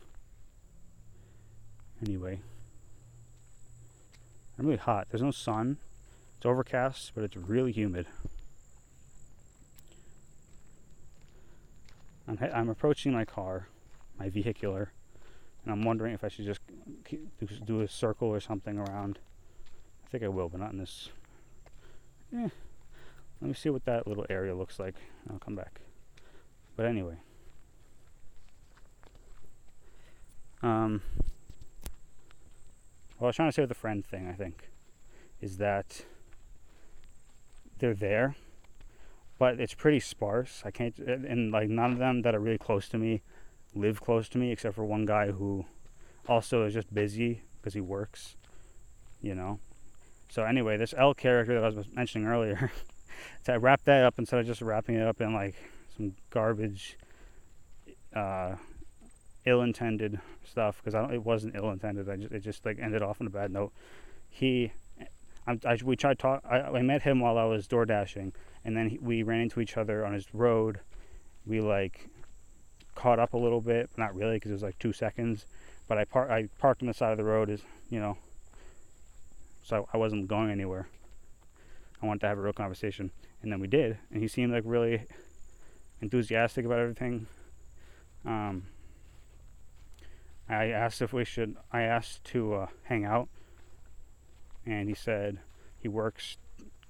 Anyway, 2.04 2.40
I'm 4.58 4.66
really 4.66 4.78
hot. 4.78 5.08
There's 5.10 5.22
no 5.22 5.30
sun. 5.30 5.78
It's 6.46 6.50
overcast, 6.52 7.10
but 7.12 7.24
it's 7.24 7.36
really 7.36 7.72
humid. 7.72 8.06
I'm, 12.28 12.38
I'm 12.54 12.68
approaching 12.68 13.12
my 13.12 13.24
car, 13.24 13.66
my 14.16 14.28
vehicular, 14.28 14.92
and 15.64 15.72
I'm 15.72 15.82
wondering 15.82 16.14
if 16.14 16.22
I 16.22 16.28
should 16.28 16.44
just 16.44 16.60
do 17.64 17.80
a 17.80 17.88
circle 17.88 18.28
or 18.28 18.38
something 18.38 18.78
around. 18.78 19.18
I 20.04 20.08
think 20.08 20.22
I 20.22 20.28
will, 20.28 20.48
but 20.48 20.60
not 20.60 20.70
in 20.70 20.78
this. 20.78 21.08
Eh, 22.32 22.48
let 23.40 23.48
me 23.48 23.52
see 23.52 23.70
what 23.70 23.84
that 23.86 24.06
little 24.06 24.24
area 24.30 24.54
looks 24.54 24.78
like. 24.78 24.94
I'll 25.28 25.40
come 25.40 25.56
back. 25.56 25.80
But 26.76 26.86
anyway. 26.86 27.16
Um, 30.62 31.02
what 33.18 33.26
I 33.26 33.28
was 33.30 33.34
trying 33.34 33.48
to 33.48 33.52
say 33.52 33.62
with 33.62 33.68
the 33.68 33.74
friend 33.74 34.06
thing, 34.06 34.28
I 34.28 34.34
think, 34.34 34.70
is 35.40 35.56
that 35.56 36.04
they're 37.78 37.94
there 37.94 38.36
but 39.38 39.60
it's 39.60 39.74
pretty 39.74 40.00
sparse. 40.00 40.62
I 40.64 40.70
can't, 40.70 40.96
and 40.98 41.52
like 41.52 41.68
none 41.68 41.92
of 41.92 41.98
them 41.98 42.22
that 42.22 42.34
are 42.34 42.40
really 42.40 42.58
close 42.58 42.88
to 42.88 42.98
me 42.98 43.22
live 43.74 44.00
close 44.00 44.28
to 44.30 44.38
me, 44.38 44.50
except 44.50 44.74
for 44.74 44.84
one 44.84 45.04
guy 45.04 45.30
who 45.30 45.66
also 46.28 46.64
is 46.64 46.74
just 46.74 46.92
busy 46.92 47.42
because 47.60 47.74
he 47.74 47.80
works, 47.80 48.36
you 49.20 49.34
know. 49.34 49.60
So 50.30 50.44
anyway, 50.44 50.76
this 50.76 50.94
L 50.96 51.14
character 51.14 51.54
that 51.54 51.62
I 51.62 51.68
was 51.68 51.88
mentioning 51.92 52.26
earlier, 52.26 52.72
to 53.44 53.58
wrap 53.58 53.84
that 53.84 54.04
up 54.04 54.14
instead 54.18 54.40
of 54.40 54.46
just 54.46 54.62
wrapping 54.62 54.96
it 54.96 55.06
up 55.06 55.20
in 55.20 55.34
like 55.34 55.54
some 55.96 56.14
garbage, 56.30 56.98
uh, 58.14 58.56
ill-intended 59.44 60.18
stuff 60.44 60.80
because 60.82 60.94
I 60.94 61.12
it 61.12 61.24
wasn't 61.24 61.54
ill-intended. 61.54 62.08
I 62.08 62.16
just, 62.16 62.32
it 62.32 62.40
just 62.40 62.64
like 62.64 62.78
ended 62.80 63.02
off 63.02 63.20
on 63.20 63.26
a 63.26 63.30
bad 63.30 63.50
note. 63.50 63.72
He, 64.28 64.72
I, 65.46 65.58
I 65.64 65.78
we 65.84 65.96
tried 65.96 66.18
talk. 66.18 66.42
I, 66.48 66.60
I 66.60 66.82
met 66.82 67.02
him 67.02 67.20
while 67.20 67.38
I 67.38 67.44
was 67.44 67.66
door 67.66 67.84
dashing 67.84 68.32
and 68.66 68.76
then 68.76 68.98
we 69.00 69.22
ran 69.22 69.40
into 69.40 69.60
each 69.60 69.76
other 69.76 70.04
on 70.04 70.12
his 70.12 70.34
road. 70.34 70.80
We 71.46 71.60
like 71.60 72.08
caught 72.96 73.20
up 73.20 73.32
a 73.32 73.36
little 73.38 73.60
bit, 73.60 73.90
but 73.90 73.98
not 73.98 74.14
really 74.14 74.34
because 74.34 74.50
it 74.50 74.54
was 74.54 74.62
like 74.64 74.78
two 74.80 74.92
seconds. 74.92 75.46
But 75.86 75.98
I 75.98 76.04
par- 76.04 76.30
I 76.30 76.48
parked 76.58 76.82
on 76.82 76.88
the 76.88 76.94
side 76.94 77.12
of 77.12 77.16
the 77.16 77.24
road, 77.24 77.48
is 77.48 77.62
you 77.88 78.00
know, 78.00 78.18
so 79.62 79.88
I 79.94 79.98
wasn't 79.98 80.26
going 80.26 80.50
anywhere. 80.50 80.88
I 82.02 82.06
wanted 82.06 82.22
to 82.22 82.26
have 82.26 82.38
a 82.38 82.40
real 82.40 82.52
conversation, 82.52 83.12
and 83.40 83.52
then 83.52 83.60
we 83.60 83.68
did, 83.68 83.98
and 84.10 84.20
he 84.20 84.26
seemed 84.26 84.52
like 84.52 84.64
really 84.66 85.06
enthusiastic 86.02 86.66
about 86.66 86.80
everything. 86.80 87.28
Um, 88.24 88.64
I 90.48 90.66
asked 90.66 91.00
if 91.00 91.12
we 91.12 91.24
should. 91.24 91.56
I 91.72 91.82
asked 91.82 92.24
to 92.24 92.54
uh, 92.54 92.66
hang 92.82 93.04
out, 93.04 93.28
and 94.66 94.88
he 94.88 94.94
said 94.94 95.38
he 95.78 95.88
works, 95.88 96.36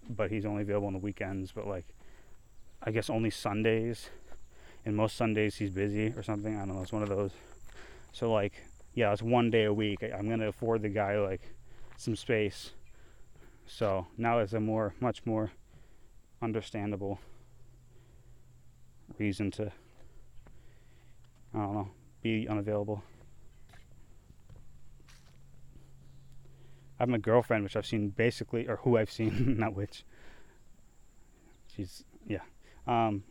but 0.09 0.31
he's 0.31 0.45
only 0.45 0.63
available 0.63 0.87
on 0.87 0.95
the 0.95 0.99
weekends. 0.99 1.53
But 1.53 1.67
like, 1.67 1.87
I 2.83 2.91
guess 2.91 3.11
only 3.11 3.31
Sundays, 3.31 4.09
and 4.85 4.97
most 4.97 5.17
Sundays 5.17 5.57
he's 5.57 5.71
busy 5.71 6.09
or 6.17 6.23
something. 6.23 6.57
I 6.57 6.61
don't 6.61 6.75
know. 6.75 6.83
It's 6.83 6.93
one 6.93 7.03
of 7.03 7.09
those. 7.09 7.33
So 8.13 8.33
like, 8.33 8.55
yeah, 8.95 9.13
it's 9.13 9.23
one 9.23 9.51
day 9.51 9.65
a 9.65 9.73
week. 9.73 10.03
I'm 10.03 10.29
gonna 10.29 10.49
afford 10.49 10.83
the 10.83 10.89
guy 10.89 11.19
like 11.19 11.43
some 11.97 12.17
space. 12.17 12.71
So 13.67 14.07
now 14.17 14.39
it's 14.39 14.53
a 14.53 14.61
more, 14.61 14.95
much 15.01 15.27
more 15.27 15.51
understandable 16.41 17.19
reason 19.19 19.51
to, 19.53 19.73
I 21.55 21.59
don't 21.59 21.75
know, 21.75 21.91
be 22.23 22.47
unavailable. 22.49 23.03
I 26.99 27.03
have 27.03 27.09
my 27.09 27.19
girlfriend, 27.19 27.63
which 27.63 27.77
I've 27.77 27.87
seen 27.87 28.09
basically, 28.09 28.67
or 28.69 28.77
who 28.77 28.97
I've 28.97 29.11
seen, 29.11 29.57
not 29.59 29.75
which. 29.75 30.05
She's, 31.75 32.05
yeah. 32.27 32.41
Um, 32.87 33.25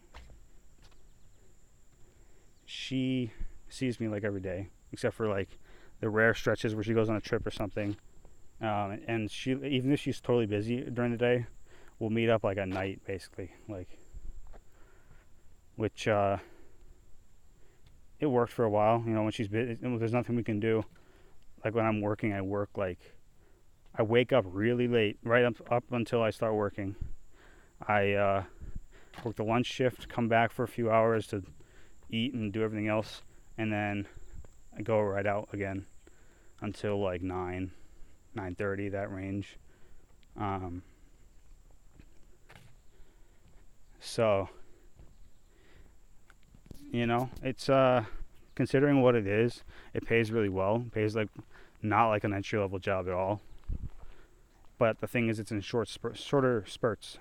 she 2.66 3.32
sees 3.70 4.00
me 4.00 4.08
like 4.08 4.24
every 4.24 4.42
day, 4.42 4.70
except 4.92 5.16
for 5.16 5.28
like 5.28 5.50
the 6.00 6.10
rare 6.10 6.34
stretches 6.34 6.76
where 6.76 6.84
she 6.84 6.94
goes 6.94 7.10
on 7.10 7.16
a 7.16 7.22
trip 7.22 7.46
or 7.46 7.52
something. 7.52 7.96
Um, 8.62 9.00
and 9.08 9.30
she, 9.30 9.52
even 9.52 9.92
if 9.92 10.00
she's 10.00 10.22
totally 10.22 10.46
busy 10.46 10.82
during 10.82 11.12
the 11.12 11.18
day, 11.18 11.48
we'll 11.98 12.12
meet 12.12 12.30
up 12.30 12.44
like 12.44 12.58
at 12.58 12.68
night, 12.68 13.02
basically. 13.06 13.52
Like, 13.68 13.90
which 15.76 16.08
uh, 16.08 16.38
it 18.20 18.28
worked 18.28 18.54
for 18.54 18.64
a 18.64 18.70
while. 18.70 19.04
You 19.06 19.14
know, 19.14 19.24
when 19.24 19.32
she's 19.32 19.48
busy, 19.48 19.78
there's 19.82 20.14
nothing 20.14 20.36
we 20.36 20.44
can 20.44 20.60
do. 20.60 20.84
Like 21.64 21.74
when 21.74 21.86
I'm 21.86 22.02
working, 22.02 22.32
I 22.32 22.42
work 22.42 22.70
like 22.76 23.15
I 23.98 24.04
wake 24.04 24.34
up 24.34 24.46
really 24.48 24.88
late, 24.88 25.18
right 25.24 25.46
up 25.46 25.56
up 25.72 25.86
until 25.92 26.22
I 26.22 26.30
start 26.30 26.54
working. 26.54 26.96
I 27.88 28.12
uh, 28.14 28.44
work 29.24 29.38
the 29.38 29.44
lunch 29.44 29.68
shift, 29.68 30.10
come 30.10 30.28
back 30.28 30.52
for 30.52 30.64
a 30.64 30.68
few 30.68 30.92
hours 30.92 31.28
to 31.28 31.44
eat 32.10 32.34
and 32.34 32.52
do 32.52 32.62
everything 32.62 32.88
else, 32.88 33.22
and 33.58 33.72
then 33.72 34.08
I 34.78 34.82
go 34.82 35.00
right 35.00 35.26
out 35.26 35.48
again 35.54 35.86
until 36.62 37.00
like 37.02 37.22
nine, 37.22 37.72
nine 38.34 38.56
thirty, 38.56 38.90
that 38.90 39.12
range. 39.12 39.58
Um, 40.38 40.84
so 44.02 44.50
you 46.92 47.08
know, 47.08 47.30
it's 47.42 47.70
uh 47.70 48.04
considering 48.56 49.02
what 49.02 49.16
it 49.16 49.28
is, 49.28 49.64
it 49.94 50.06
pays 50.06 50.32
really 50.32 50.50
well. 50.50 50.84
It 50.86 50.94
pays 50.94 51.16
like 51.16 51.30
not 51.82 52.10
like 52.10 52.26
an 52.26 52.34
entry 52.34 52.60
level 52.60 52.80
job 52.80 53.08
at 53.08 53.14
all. 53.14 53.42
But 54.78 55.00
the 55.00 55.08
thing 55.08 55.30
is, 55.30 55.40
it's 55.40 55.52
in 55.52 55.62
short, 55.62 55.90
shorter 56.14 56.64
spurts. 56.68 57.18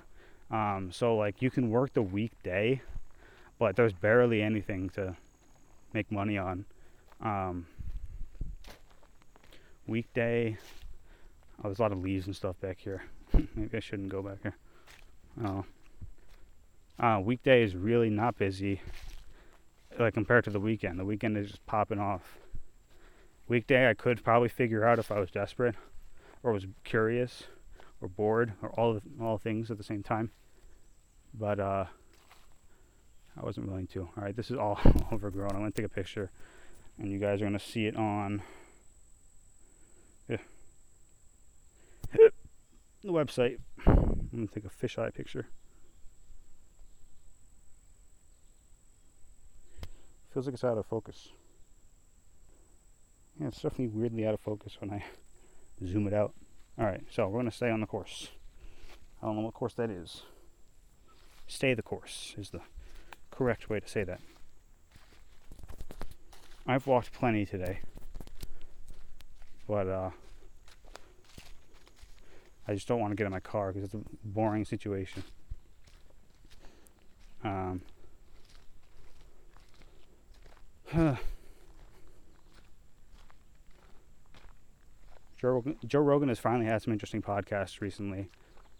Um, 0.51 0.91
so 0.93 1.17
like 1.17 1.41
you 1.41 1.51
can 1.51 1.71
work 1.71 1.95
the 1.95 2.03
weekday, 2.03 2.83
but 3.59 3.77
there's 3.77 3.93
barely 3.93 4.43
anything 4.43 4.91
to 4.91 5.17
make 5.93 6.11
money 6.11 6.37
on. 6.37 6.65
Um, 7.23 7.67
weekday, 9.87 10.59
oh, 11.59 11.63
there's 11.65 11.79
a 11.79 11.83
lot 11.83 11.93
of 11.93 12.03
leaves 12.03 12.27
and 12.27 12.37
stuff 12.37 12.61
back 12.61 12.79
here. 12.81 13.05
Maybe 13.55 13.77
I 13.77 13.81
shouldn't 13.81 14.11
go 14.11 14.23
back 14.23 14.43
here. 14.43 14.57
Oh. 15.45 15.65
Uh, 16.99 17.21
weekday 17.21 17.63
is 17.63 17.75
really 17.75 18.11
not 18.11 18.37
busy, 18.39 18.81
like 19.99 20.15
compared 20.15 20.45
to 20.45 20.51
the 20.51 20.61
weekend. 20.61 20.99
The 20.99 21.05
weekend 21.05 21.37
is 21.37 21.49
just 21.49 21.67
popping 21.67 21.99
off. 21.99 22.39
Weekday, 23.49 23.91
I 23.91 23.95
could 23.95 24.23
probably 24.23 24.49
figure 24.49 24.85
out 24.85 24.99
if 24.99 25.11
I 25.11 25.19
was 25.19 25.31
desperate 25.31 25.75
or 26.45 26.53
was 26.53 26.67
curious 26.85 27.45
or 28.01 28.07
bored 28.07 28.53
or 28.63 28.71
all 28.79 29.01
all 29.21 29.39
things 29.39 29.71
at 29.71 29.79
the 29.79 29.83
same 29.83 30.03
time. 30.05 30.31
But 31.33 31.59
uh, 31.59 31.87
I 33.37 33.45
wasn't 33.45 33.67
willing 33.67 33.89
to. 33.89 34.03
All 34.03 34.23
right, 34.23 34.37
this 34.37 34.51
is 34.51 34.59
all 34.61 34.79
overgrown. 35.11 35.51
I'm 35.51 35.59
gonna 35.59 35.73
take 35.73 35.87
a 35.87 35.89
picture, 35.89 36.31
and 36.99 37.11
you 37.11 37.19
guys 37.19 37.41
are 37.41 37.47
gonna 37.47 37.59
see 37.59 37.87
it 37.87 37.97
on 37.97 38.43
yeah. 40.29 40.37
the 42.13 43.09
website. 43.09 43.59
I'm 43.87 44.29
gonna 44.33 44.47
take 44.47 44.67
a 44.67 44.69
fisheye 44.69 45.13
picture. 45.13 45.47
Feels 50.33 50.47
like 50.47 50.55
it's 50.55 50.65
out 50.65 50.77
of 50.77 50.87
focus. 50.87 51.29
Yeah, 53.41 53.49
it's 53.49 53.63
definitely 53.63 53.89
weirdly 53.89 54.27
out 54.27 54.35
of 54.35 54.41
focus 54.41 54.77
when 54.81 54.91
I 54.91 55.05
zoom 55.87 56.07
it 56.07 56.15
out. 56.15 56.35
Alright, 56.79 57.05
so 57.11 57.27
we're 57.27 57.41
going 57.41 57.51
to 57.51 57.57
stay 57.57 57.71
on 57.71 57.81
the 57.81 57.87
course. 57.87 58.29
I 59.23 59.27
don't 59.27 59.37
know 59.37 59.43
what 59.43 59.55
course 59.55 59.75
that 59.75 59.91
is. 59.91 60.23
Stay 61.47 61.75
the 61.75 61.83
course 61.83 62.35
is 62.37 62.51
the 62.51 62.61
correct 63.31 63.71
way 63.71 63.81
to 63.81 63.89
say 63.89 64.05
that. 64.05 64.21
I've 66.67 66.87
walked 66.87 67.13
plenty 67.13 67.45
today. 67.47 67.81
But, 69.69 69.89
uh, 69.89 70.11
I 72.67 72.75
just 72.75 72.89
don't 72.89 73.01
want 73.01 73.13
to 73.13 73.15
get 73.15 73.27
in 73.27 73.33
my 73.33 73.41
car 73.41 73.73
because 73.73 73.85
it's 73.85 73.95
a 73.95 74.01
boring 74.25 74.65
situation. 74.65 75.23
Um, 77.43 77.83
Joe 85.45 85.51
Rogan, 85.51 85.77
Joe 85.87 86.01
Rogan 86.01 86.31
has 86.31 86.39
finally 86.39 86.65
had 86.65 86.81
some 86.81 86.95
interesting 86.95 87.21
podcasts 87.21 87.83
recently. 87.83 88.31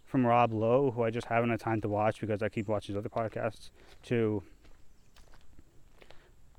From 0.03 0.25
Rob 0.25 0.51
Lowe, 0.51 0.89
who 0.89 1.03
I 1.03 1.11
just 1.11 1.27
haven't 1.27 1.51
had 1.51 1.59
time 1.59 1.79
to 1.81 1.87
watch 1.87 2.19
because 2.19 2.41
I 2.41 2.49
keep 2.49 2.67
watching 2.67 2.95
his 2.95 2.97
other 2.97 3.09
podcasts, 3.09 3.69
to 4.05 4.41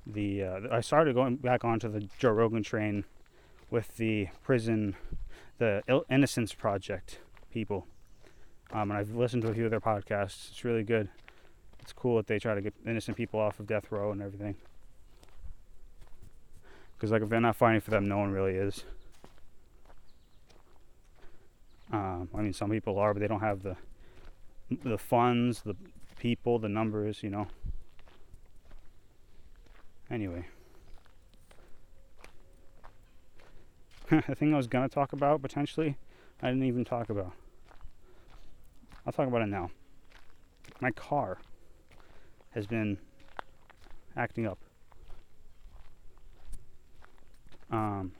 the 0.05 0.43
uh, 0.43 0.59
I 0.71 0.79
started 0.79 1.13
going 1.13 1.35
back 1.35 1.65
onto 1.65 1.91
the 1.91 2.07
Joe 2.19 2.29
Rogan 2.29 2.63
train 2.63 3.03
with 3.69 3.97
the 3.97 4.29
prison, 4.43 4.95
the 5.57 5.83
Innocence 6.09 6.53
Project 6.53 7.19
people. 7.51 7.85
Um, 8.71 8.91
and 8.91 8.97
I've 8.97 9.13
listened 9.13 9.43
to 9.43 9.49
a 9.49 9.53
few 9.53 9.65
of 9.65 9.71
their 9.71 9.81
podcasts. 9.81 10.51
It's 10.51 10.63
really 10.63 10.83
good. 10.83 11.09
It's 11.81 11.91
cool 11.91 12.15
that 12.15 12.27
they 12.27 12.39
try 12.39 12.55
to 12.55 12.61
get 12.61 12.73
innocent 12.85 13.17
people 13.17 13.41
off 13.41 13.59
of 13.59 13.67
death 13.67 13.91
row 13.91 14.13
and 14.13 14.21
everything. 14.21 14.55
Because 16.95 17.11
like 17.11 17.23
if 17.23 17.27
they're 17.27 17.41
not 17.41 17.57
fighting 17.57 17.81
for 17.81 17.91
them, 17.91 18.07
no 18.07 18.19
one 18.19 18.31
really 18.31 18.53
is. 18.53 18.85
Um, 21.91 22.29
I 22.35 22.41
mean, 22.41 22.53
some 22.53 22.69
people 22.69 22.97
are, 22.99 23.13
but 23.13 23.19
they 23.19 23.27
don't 23.27 23.39
have 23.39 23.63
the 23.63 23.77
the 24.83 24.97
funds, 24.97 25.61
the 25.61 25.75
people, 26.17 26.59
the 26.59 26.69
numbers, 26.69 27.23
you 27.23 27.29
know. 27.29 27.47
Anyway, 30.09 30.45
the 34.09 34.35
thing 34.35 34.53
I 34.53 34.57
was 34.57 34.67
gonna 34.67 34.89
talk 34.89 35.13
about 35.13 35.41
potentially, 35.41 35.97
I 36.41 36.47
didn't 36.47 36.63
even 36.63 36.85
talk 36.85 37.09
about. 37.09 37.33
I'll 39.05 39.13
talk 39.13 39.27
about 39.27 39.41
it 39.41 39.47
now. 39.47 39.71
My 40.81 40.91
car 40.91 41.39
has 42.51 42.67
been 42.67 42.97
acting 44.15 44.45
up. 44.45 44.59
Um, 47.71 48.11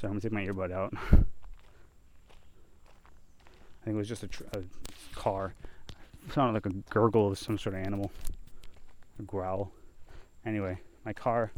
So 0.00 0.06
I'm 0.06 0.12
gonna 0.12 0.20
take 0.20 0.32
my 0.32 0.46
earbud 0.46 0.70
out. 0.70 0.94
I 0.94 1.16
think 3.84 3.94
it 3.94 3.96
was 3.96 4.08
just 4.08 4.22
a, 4.22 4.28
tr- 4.28 4.44
a 4.52 4.62
car. 5.16 5.54
It 6.24 6.32
sounded 6.32 6.52
like 6.52 6.66
a 6.66 6.76
gurgle 6.88 7.32
of 7.32 7.38
some 7.38 7.58
sort 7.58 7.74
of 7.74 7.80
animal, 7.80 8.12
a 9.18 9.22
growl. 9.22 9.72
Anyway, 10.46 10.78
my 11.04 11.12
car 11.12 11.50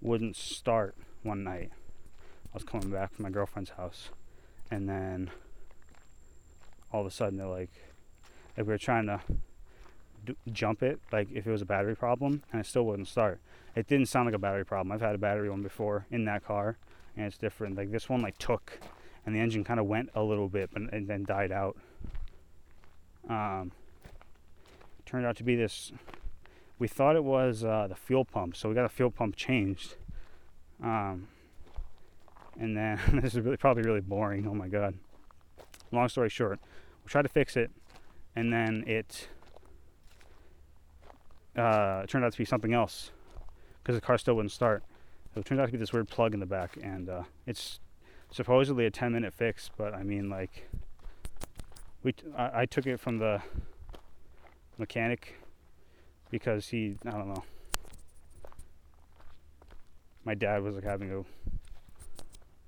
wouldn't 0.00 0.36
start 0.36 0.94
one 1.24 1.42
night. 1.42 1.70
I 1.72 2.50
was 2.52 2.62
coming 2.62 2.90
back 2.90 3.12
from 3.12 3.24
my 3.24 3.30
girlfriend's 3.30 3.70
house, 3.70 4.10
and 4.70 4.88
then 4.88 5.32
all 6.92 7.00
of 7.00 7.06
a 7.08 7.10
sudden 7.10 7.38
they're 7.38 7.48
like, 7.48 7.72
like 8.56 8.68
we 8.68 8.72
were 8.72 8.78
trying 8.78 9.06
to 9.06 9.20
d- 10.24 10.36
jump 10.52 10.84
it, 10.84 11.00
like 11.10 11.26
if 11.34 11.44
it 11.44 11.50
was 11.50 11.62
a 11.62 11.66
battery 11.66 11.96
problem, 11.96 12.44
and 12.52 12.60
it 12.60 12.66
still 12.66 12.84
wouldn't 12.84 13.08
start. 13.08 13.40
It 13.74 13.88
didn't 13.88 14.06
sound 14.06 14.26
like 14.26 14.34
a 14.36 14.38
battery 14.38 14.64
problem. 14.64 14.92
I've 14.92 15.00
had 15.00 15.16
a 15.16 15.18
battery 15.18 15.50
one 15.50 15.62
before 15.62 16.06
in 16.12 16.24
that 16.26 16.44
car, 16.44 16.76
and 17.16 17.26
it's 17.26 17.38
different. 17.38 17.76
Like 17.76 17.90
this 17.90 18.08
one 18.08 18.22
like 18.22 18.38
took 18.38 18.78
and 19.26 19.34
the 19.34 19.40
engine 19.40 19.64
kind 19.64 19.80
of 19.80 19.86
went 19.86 20.10
a 20.14 20.22
little 20.22 20.48
bit 20.48 20.70
but 20.72 20.82
and 20.92 21.08
then 21.08 21.24
died 21.24 21.52
out. 21.52 21.76
Um, 23.28 23.72
turned 25.06 25.26
out 25.26 25.36
to 25.36 25.44
be 25.44 25.56
this. 25.56 25.92
We 26.78 26.88
thought 26.88 27.16
it 27.16 27.24
was 27.24 27.64
uh, 27.64 27.86
the 27.88 27.94
fuel 27.94 28.24
pump, 28.24 28.56
so 28.56 28.68
we 28.68 28.74
got 28.74 28.84
a 28.84 28.90
fuel 28.90 29.10
pump 29.10 29.36
changed. 29.36 29.96
Um, 30.82 31.28
and 32.58 32.76
then 32.76 33.00
this 33.22 33.34
is 33.34 33.40
really 33.40 33.56
probably 33.56 33.82
really 33.82 34.00
boring. 34.00 34.46
Oh 34.46 34.54
my 34.54 34.68
god. 34.68 34.94
Long 35.92 36.08
story 36.08 36.28
short, 36.28 36.58
we 37.04 37.08
tried 37.08 37.22
to 37.22 37.28
fix 37.28 37.56
it, 37.56 37.70
and 38.34 38.52
then 38.52 38.84
it 38.86 39.28
uh, 41.56 42.04
turned 42.06 42.24
out 42.24 42.32
to 42.32 42.38
be 42.38 42.44
something 42.44 42.74
else 42.74 43.12
because 43.82 43.94
the 43.94 44.00
car 44.00 44.18
still 44.18 44.34
wouldn't 44.34 44.52
start. 44.52 44.82
So 45.34 45.40
it 45.40 45.46
turns 45.46 45.60
out 45.60 45.66
to 45.66 45.72
be 45.72 45.78
this 45.78 45.92
weird 45.92 46.08
plug 46.08 46.32
in 46.32 46.38
the 46.38 46.46
back, 46.46 46.78
and 46.80 47.08
uh, 47.08 47.24
it's 47.44 47.80
supposedly 48.30 48.86
a 48.86 48.90
10 48.90 49.12
minute 49.12 49.34
fix, 49.34 49.68
but 49.76 49.92
I 49.92 50.04
mean, 50.04 50.30
like, 50.30 50.70
we 52.04 52.12
t- 52.12 52.26
I, 52.36 52.62
I 52.62 52.66
took 52.66 52.86
it 52.86 53.00
from 53.00 53.18
the 53.18 53.42
mechanic 54.78 55.34
because 56.30 56.68
he, 56.68 56.96
I 57.04 57.10
don't 57.10 57.28
know. 57.28 57.42
My 60.24 60.34
dad 60.34 60.62
was 60.62 60.76
like 60.76 60.84
having 60.84 61.24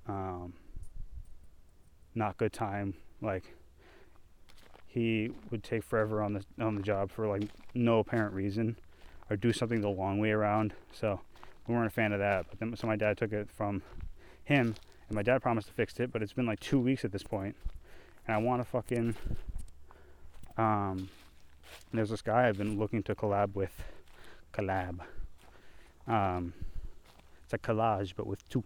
a 0.05 0.11
um, 0.11 0.53
not 2.15 2.37
good 2.37 2.51
time. 2.53 2.95
Like 3.21 3.43
he 4.85 5.31
would 5.51 5.63
take 5.63 5.83
forever 5.83 6.21
on 6.21 6.33
the 6.33 6.43
on 6.59 6.75
the 6.75 6.81
job 6.81 7.11
for 7.11 7.27
like 7.27 7.49
no 7.73 7.99
apparent 7.99 8.33
reason, 8.33 8.77
or 9.29 9.37
do 9.37 9.51
something 9.53 9.81
the 9.81 9.89
long 9.89 10.19
way 10.19 10.31
around. 10.31 10.73
So 10.91 11.21
we 11.67 11.75
weren't 11.75 11.87
a 11.87 11.91
fan 11.91 12.13
of 12.13 12.19
that. 12.19 12.45
But 12.49 12.59
then 12.59 12.75
so 12.75 12.87
my 12.87 12.95
dad 12.95 13.17
took 13.17 13.33
it 13.33 13.49
from 13.51 13.81
him, 14.43 14.75
and 15.07 15.15
my 15.15 15.23
dad 15.23 15.41
promised 15.41 15.67
to 15.67 15.73
fix 15.73 15.99
it. 15.99 16.11
But 16.11 16.21
it's 16.21 16.33
been 16.33 16.45
like 16.45 16.59
two 16.59 16.79
weeks 16.79 17.05
at 17.05 17.11
this 17.11 17.23
point, 17.23 17.55
and 18.27 18.35
I 18.35 18.37
want 18.39 18.61
to 18.61 18.67
fucking 18.67 19.15
um. 20.57 21.09
There's 21.93 22.09
this 22.09 22.21
guy 22.21 22.47
I've 22.47 22.57
been 22.57 22.77
looking 22.77 23.03
to 23.03 23.15
collab 23.15 23.55
with, 23.55 23.83
collab. 24.53 24.99
Um, 26.05 26.53
it's 27.43 27.53
a 27.53 27.57
collage 27.57 28.13
but 28.15 28.27
with 28.27 28.47
two, 28.49 28.63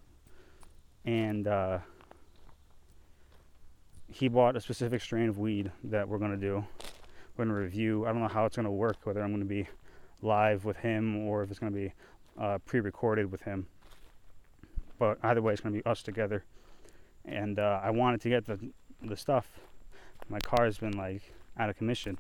and 1.06 1.48
uh, 1.48 1.80
he 4.12 4.28
bought 4.28 4.56
a 4.56 4.62
specific 4.62 5.02
strain 5.02 5.30
of 5.30 5.40
weed 5.40 5.72
that 5.84 6.08
we're 6.08 6.18
gonna 6.18 6.38
do. 6.38 6.66
We're 7.36 7.46
gonna 7.46 7.58
review. 7.58 8.06
I 8.06 8.12
don't 8.12 8.22
know 8.22 8.28
how 8.28 8.46
it's 8.46 8.56
gonna 8.56 8.72
work. 8.72 8.98
Whether 9.04 9.22
I'm 9.22 9.32
gonna 9.32 9.46
be 9.46 9.68
live 10.22 10.66
with 10.66 10.78
him 10.78 11.18
or 11.26 11.44
if 11.44 11.50
it's 11.50 11.60
gonna 11.60 11.72
be 11.72 11.94
uh, 12.40 12.58
pre-recorded 12.66 13.32
with 13.32 13.42
him. 13.42 13.68
But 15.00 15.18
either 15.24 15.42
way, 15.42 15.54
it's 15.54 15.62
gonna 15.62 15.76
be 15.76 15.86
us 15.86 16.04
together. 16.04 16.44
And 17.26 17.60
uh, 17.60 17.80
I 17.84 17.92
wanted 17.92 18.22
to 18.22 18.30
get 18.30 18.46
the 18.46 18.60
the 19.02 19.18
stuff. 19.18 19.48
My 20.30 20.40
car 20.40 20.66
has 20.66 20.78
been 20.78 20.96
like 20.98 21.34
out 21.58 21.70
of 21.70 21.78
commission, 21.78 22.18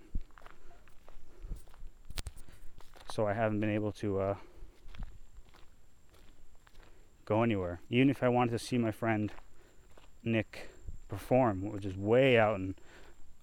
so 3.12 3.28
I 3.28 3.34
haven't 3.34 3.60
been 3.60 3.69
able 3.69 3.91
to 3.93 4.19
uh, 4.19 4.36
go 7.26 7.43
anywhere. 7.43 7.82
Even 7.89 8.10
if 8.10 8.24
I 8.24 8.30
wanted 8.30 8.52
to 8.52 8.60
see 8.60 8.78
my 8.78 8.91
friend 8.91 9.32
Nick 10.24 10.69
perform, 11.08 11.71
which 11.71 11.86
is 11.86 11.95
way 11.95 12.38
out 12.38 12.56
in 12.56 12.76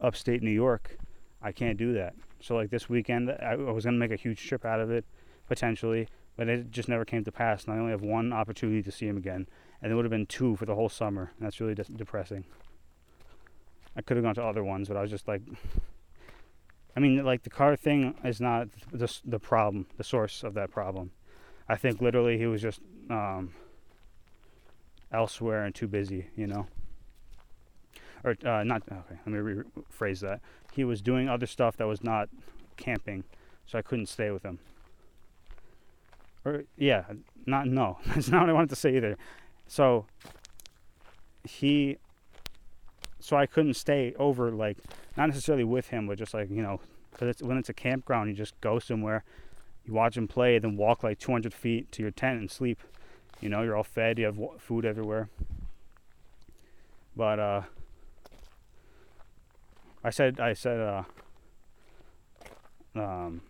upstate 0.01 0.43
New 0.43 0.51
York, 0.51 0.99
I 1.43 1.53
can't 1.53 1.79
do 1.79 1.93
that. 1.95 2.15
So 2.41 2.55
like 2.55 2.71
this 2.71 2.89
weekend, 2.89 3.31
I, 3.31 3.53
I 3.53 3.73
was 3.73 3.85
gonna 3.85 3.99
make 3.99 4.13
a 4.13 4.17
huge 4.17 4.47
trip 4.47 4.65
out 4.65 4.81
of 4.81 4.91
it, 4.91 5.05
potentially, 5.49 6.09
but 6.39 6.49
it 6.49 6.71
just 6.71 6.89
never 6.89 7.05
came 7.05 7.25
to 7.25 7.33
pass. 7.33 7.65
And 7.65 7.75
I 7.75 7.79
only 7.79 7.91
have 7.91 8.01
one 8.01 8.33
opportunity 8.33 8.83
to 8.83 8.91
see 8.91 9.07
him 9.07 9.19
again, 9.19 9.47
and 9.83 9.93
it 9.93 9.95
would 9.95 10.07
have 10.07 10.11
been 10.11 10.25
two 10.25 10.57
for 10.57 10.65
the 10.65 10.75
whole 10.75 10.89
summer. 10.89 11.33
And 11.37 11.45
that's 11.45 11.61
really 11.61 11.75
de- 11.75 11.85
depressing. 11.85 12.47
I 13.95 14.01
could 14.01 14.17
have 14.17 14.25
gone 14.25 14.37
to 14.37 14.45
other 14.45 14.65
ones, 14.65 14.89
but 14.89 14.97
I 14.97 15.03
was 15.03 15.11
just 15.11 15.29
like, 15.29 15.43
I 16.97 17.01
mean, 17.01 17.23
like 17.23 17.43
the 17.43 17.51
car 17.51 17.77
thing 17.77 18.15
is 18.25 18.41
not 18.41 18.69
the 18.91 19.13
the 19.27 19.39
problem, 19.39 19.87
the 19.99 20.05
source 20.05 20.43
of 20.43 20.55
that 20.55 20.71
problem. 20.71 21.11
I 21.69 21.77
think 21.77 22.01
literally 22.01 22.39
he 22.39 22.47
was 22.47 22.63
just 22.63 22.81
um, 23.11 23.53
elsewhere 25.13 25.65
and 25.65 25.75
too 25.75 25.89
busy, 25.89 26.29
you 26.35 26.47
know 26.47 26.69
or 28.25 28.37
uh, 28.45 28.65
not 28.65 28.83
okay 28.91 29.19
let 29.27 29.27
me 29.27 29.39
rephrase 29.39 30.21
that 30.21 30.41
he 30.73 30.85
was 30.85 31.01
doing 31.01 31.29
other 31.29 31.47
stuff 31.47 31.77
that 31.77 31.87
was 31.87 32.03
not 32.03 32.29
camping 32.77 33.25
so 33.67 33.79
i 33.79 33.83
couldn't 33.83 34.07
stay 34.07 34.31
with 34.31 34.43
him 34.43 34.59
or 36.45 36.65
yeah 36.77 37.05
not 37.47 37.67
no 37.67 37.99
that's 38.07 38.29
not 38.29 38.43
what 38.43 38.51
i 38.51 38.53
wanted 38.53 38.71
to 38.71 38.77
say 38.77 38.97
either. 38.97 39.17
So 39.67 40.07
he 41.45 41.99
so 43.21 43.37
i 43.37 43.47
couldn't 43.47 43.75
stay 43.75 44.15
over 44.19 44.51
like 44.51 44.79
not 45.17 45.27
necessarily 45.29 45.65
with 45.65 45.89
him 45.89 46.07
but 46.07 46.19
just 46.19 46.35
like 46.35 46.51
you 46.51 46.63
know 46.63 46.81
because 47.11 47.43
when 47.43 47.59
it's 47.59 47.69
a 47.69 47.75
campground 47.75 48.29
you 48.29 48.35
just 48.35 48.59
go 48.61 48.79
somewhere 48.79 49.25
you 49.85 49.93
watch 49.93 50.17
him 50.17 50.29
play 50.29 50.59
then 50.59 50.77
walk 50.77 51.03
like 51.03 51.19
200 51.19 51.53
feet 51.53 51.91
to 51.93 52.03
your 52.03 52.11
tent 52.11 52.39
and 52.39 52.51
sleep. 52.51 52.81
You 53.41 53.49
know 53.49 53.63
you're 53.63 53.77
all 53.77 53.85
fed 53.85 54.19
you 54.19 54.27
have 54.27 54.39
food 54.59 54.85
everywhere. 54.85 55.29
But 57.17 57.39
uh 57.39 57.63
I 60.05 60.11
said 60.11 60.39
I 60.41 60.53
said 60.53 60.81
uh, 60.81 61.03
um, 62.95 63.43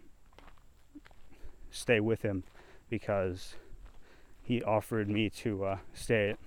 stay 1.70 2.00
with 2.00 2.22
him 2.22 2.44
because 2.88 3.54
he 4.42 4.62
offered 4.62 5.08
me 5.08 5.28
to 5.30 5.64
uh, 5.64 5.78
stay 5.92 6.30
at 6.30 6.38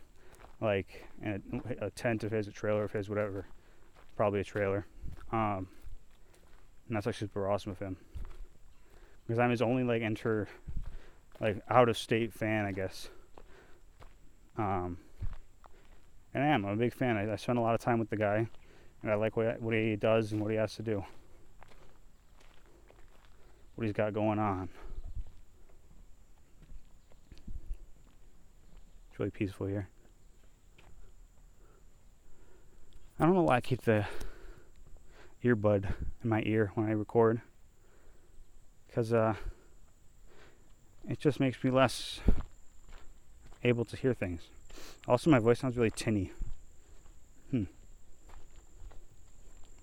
like 0.59 1.05
a, 1.23 1.89
tent 1.91 2.23
of 2.23 2.31
his, 2.31 2.47
a 2.47 2.51
trailer 2.51 2.83
of 2.83 2.91
his, 2.91 3.09
whatever, 3.09 3.45
probably 4.15 4.39
a 4.39 4.43
trailer. 4.43 4.85
Um, 5.31 5.67
and 6.87 6.95
that's 6.95 7.07
actually 7.07 7.27
super 7.27 7.49
awesome 7.49 7.71
of 7.71 7.79
him 7.79 7.97
because 9.25 9.39
I'm 9.39 9.49
his 9.49 9.61
only 9.61 9.83
like 9.83 10.01
enter 10.01 10.47
like 11.39 11.61
out 11.69 11.89
of 11.89 11.97
state 11.97 12.33
fan, 12.33 12.65
I 12.65 12.71
guess. 12.71 13.09
Um, 14.57 14.97
and 16.33 16.43
I 16.43 16.47
am. 16.47 16.65
I'm 16.65 16.73
a 16.73 16.77
big 16.77 16.93
fan. 16.93 17.17
I, 17.17 17.31
I 17.31 17.35
spent 17.35 17.57
a 17.57 17.61
lot 17.61 17.73
of 17.73 17.81
time 17.81 17.99
with 17.99 18.09
the 18.09 18.17
guy 18.17 18.47
and 19.01 19.11
I 19.11 19.15
like 19.15 19.35
what, 19.35 19.61
what 19.61 19.73
he 19.73 19.95
does 19.95 20.31
and 20.31 20.41
what 20.41 20.51
he 20.51 20.57
has 20.57 20.75
to 20.75 20.83
do. 20.83 21.03
What 23.75 23.85
he's 23.85 23.93
got 23.93 24.13
going 24.13 24.37
on. 24.37 24.69
Really 29.21 29.29
peaceful 29.29 29.67
here. 29.67 29.87
I 33.19 33.25
don't 33.25 33.35
know 33.35 33.43
why 33.43 33.57
I 33.57 33.61
keep 33.61 33.83
the 33.83 34.07
earbud 35.43 35.93
in 36.23 36.29
my 36.29 36.41
ear 36.43 36.71
when 36.73 36.87
I 36.87 36.93
record. 36.93 37.39
Because 38.87 39.13
uh, 39.13 39.35
it 41.07 41.19
just 41.19 41.39
makes 41.39 41.63
me 41.63 41.69
less 41.69 42.19
able 43.63 43.85
to 43.85 43.95
hear 43.95 44.15
things. 44.15 44.41
Also, 45.07 45.29
my 45.29 45.37
voice 45.37 45.59
sounds 45.59 45.77
really 45.77 45.91
tinny. 45.91 46.31
Hmm. 47.51 47.65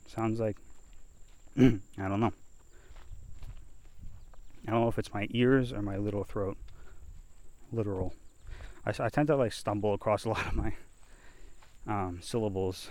Sounds 0.08 0.40
like 0.40 0.56
I 1.56 1.78
don't 1.96 2.18
know. 2.18 2.32
I 4.66 4.72
don't 4.72 4.80
know 4.80 4.88
if 4.88 4.98
it's 4.98 5.14
my 5.14 5.28
ears 5.30 5.72
or 5.72 5.80
my 5.80 5.96
little 5.96 6.24
throat. 6.24 6.56
Literal. 7.70 8.14
I, 8.88 9.04
I 9.04 9.08
tend 9.10 9.26
to 9.28 9.36
like 9.36 9.52
stumble 9.52 9.92
across 9.92 10.24
a 10.24 10.30
lot 10.30 10.46
of 10.46 10.54
my 10.54 10.72
um, 11.86 12.20
syllables, 12.22 12.88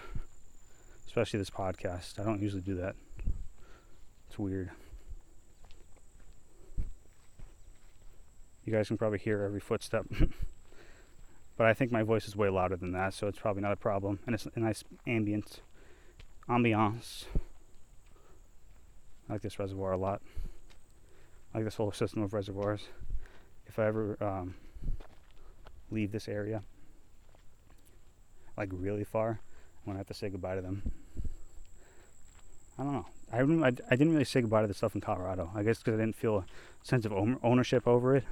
especially 1.08 1.40
this 1.40 1.50
podcast. 1.50 2.20
I 2.20 2.24
don't 2.24 2.42
usually 2.42 2.62
do 2.62 2.76
that. 2.76 2.96
It's 4.28 4.38
weird. 4.38 4.70
You 8.64 8.74
guys 8.74 8.90
can 8.90 8.98
probably 8.98 9.18
hear 9.18 9.42
every 9.42 9.60
footstep. 9.60 10.06
but 11.58 11.66
I 11.66 11.74
think 11.74 11.92
my 11.92 12.04
voice 12.04 12.28
is 12.28 12.36
way 12.36 12.50
louder 12.50 12.76
than 12.76 12.92
that, 12.92 13.14
so 13.14 13.28
it's 13.28 13.40
probably 13.40 13.64
not 13.64 13.72
a 13.72 13.78
problem. 13.78 14.20
And 14.28 14.36
it's 14.36 14.46
a 14.54 14.60
nice 14.60 14.84
ambient 15.08 15.62
ambiance. 16.48 17.26
I 19.28 19.34
like 19.34 19.42
this 19.42 19.58
reservoir 19.58 19.94
a 19.94 19.98
lot. 19.98 20.22
I 21.54 21.60
like 21.60 21.66
this 21.66 21.76
whole 21.76 21.92
system 21.92 22.22
of 22.22 22.34
reservoirs. 22.34 22.82
If 23.66 23.80
I 23.80 23.88
ever 23.88 24.18
um, 24.22 24.56
leave 25.92 26.12
this 26.12 26.28
area, 26.28 26.64
like 28.58 28.70
really 28.72 29.04
far, 29.04 29.40
when 29.84 29.96
I'm 29.96 30.00
have 30.00 30.08
to 30.08 30.14
say 30.14 30.30
goodbye 30.30 30.56
to 30.56 30.62
them. 30.62 30.92
I 32.80 32.84
don't 32.84 32.94
know. 32.94 33.06
I, 33.32 33.40
I, 33.40 33.68
I 33.68 33.96
didn't 33.96 34.14
really 34.14 34.26
say 34.26 34.42
goodbye 34.42 34.62
to 34.62 34.68
the 34.68 34.74
stuff 34.74 34.96
in 34.96 35.02
Colorado. 35.02 35.52
I 35.56 35.64
guess 35.64 35.80
because 35.80 35.96
I 35.96 36.04
didn't 36.04 36.16
feel 36.16 36.38
a 36.38 36.46
sense 36.84 37.06
of 37.06 37.14
ownership 37.44 37.88
over 37.88 38.16
it 38.16 38.24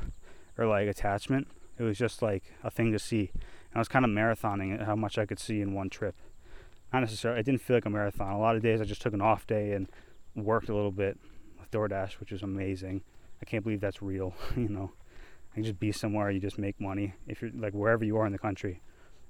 or 0.58 0.68
like 0.68 0.88
attachment. 0.88 1.48
It 1.78 1.84
was 1.84 1.98
just 1.98 2.22
like 2.22 2.44
a 2.64 2.70
thing 2.70 2.92
to 2.92 3.00
see. 3.00 3.32
And 3.34 3.76
I 3.76 3.80
was 3.80 3.88
kind 3.88 4.06
of 4.06 4.12
marathoning 4.12 4.86
how 4.86 4.96
much 4.96 5.18
I 5.18 5.26
could 5.26 5.40
see 5.40 5.62
in 5.62 5.74
one 5.74 5.90
trip 5.90 6.16
not 6.96 7.02
necessarily. 7.02 7.42
It 7.42 7.46
didn't 7.46 7.62
feel 7.62 7.76
like 7.76 7.86
a 7.86 7.90
marathon. 7.90 8.32
A 8.32 8.40
lot 8.40 8.56
of 8.56 8.62
days 8.62 8.80
I 8.80 8.86
just 8.86 9.02
took 9.02 9.14
an 9.14 9.22
off 9.22 9.46
day 9.46 9.74
and 9.74 9.90
worked 10.34 10.70
a 10.70 10.74
little 10.74 10.92
bit 10.92 11.18
with 11.60 11.70
DoorDash, 11.72 12.22
which 12.22 12.32
was 12.32 12.42
amazing. 12.42 13.02
I 13.42 13.46
can't 13.46 13.64
believe 13.64 13.82
that's 13.82 14.02
real. 14.02 14.34
you 14.56 14.70
know, 14.70 14.92
Can 15.56 15.64
just 15.64 15.80
be 15.80 15.94
somewhere 15.94 16.30
you 16.32 16.42
just 16.42 16.58
make 16.58 16.82
money 16.82 17.14
if 17.30 17.42
you're 17.42 17.50
like 17.56 17.74
wherever 17.74 18.04
you 18.04 18.18
are 18.18 18.26
in 18.26 18.34
the 18.34 18.38
country, 18.38 18.82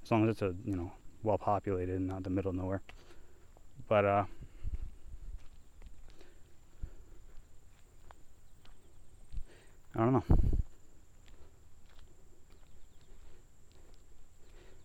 as 0.02 0.10
long 0.10 0.24
as 0.24 0.30
it's 0.30 0.42
a 0.42 0.56
you 0.64 0.74
know 0.74 0.90
well 1.22 1.38
populated 1.38 1.94
and 1.94 2.08
not 2.08 2.24
the 2.24 2.30
middle 2.30 2.50
of 2.50 2.56
nowhere. 2.56 2.82
But 3.88 4.04
uh, 4.04 4.24
I 9.94 9.98
don't 10.00 10.12
know. 10.14 10.24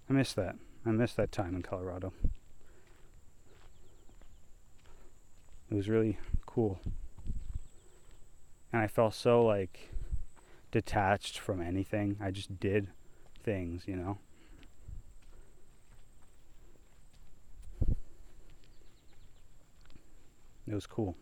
I 0.07 0.13
miss 0.13 0.33
that. 0.33 0.57
I 0.85 0.91
miss 0.91 1.13
that 1.13 1.31
time 1.31 1.55
in 1.55 1.63
Colorado. 1.63 2.13
It 5.71 5.73
was 5.73 5.89
really 5.89 6.19
cool. 6.45 6.79
And 8.71 8.83
I 8.83 8.85
felt 8.85 9.15
so 9.15 9.43
like 9.43 9.89
detached 10.71 11.37
from 11.37 11.61
anything. 11.61 12.17
I 12.21 12.31
just 12.31 12.59
did 12.59 12.87
things, 13.43 13.83
you 13.85 13.95
know. 13.95 14.17
It 20.67 20.73
was 20.73 20.87
cool. 20.87 21.15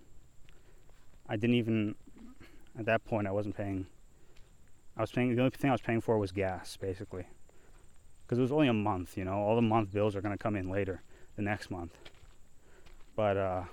I 1.28 1.36
didn't 1.36 1.56
even 1.56 1.96
at 2.78 2.86
that 2.86 3.04
point 3.04 3.28
I 3.28 3.32
wasn't 3.32 3.58
paying 3.58 3.88
I 4.96 5.02
was 5.02 5.12
paying 5.12 5.36
the 5.36 5.42
only 5.42 5.52
thing 5.52 5.70
I 5.70 5.74
was 5.74 5.82
paying 5.82 6.02
for 6.02 6.18
was 6.20 6.32
gas 6.32 6.78
basically. 6.78 7.26
Cuz 8.28 8.38
it 8.38 8.42
was 8.42 8.52
only 8.52 8.68
a 8.68 8.74
month, 8.74 9.18
you 9.18 9.26
know. 9.26 9.38
All 9.40 9.56
the 9.56 9.62
month 9.62 9.92
bills 9.92 10.16
are 10.16 10.22
going 10.22 10.38
to 10.38 10.44
come 10.44 10.56
in 10.56 10.70
later 10.70 11.02
the 11.36 11.42
next 11.42 11.72
month. 11.72 11.98
But 13.16 13.38
uh 13.38 13.64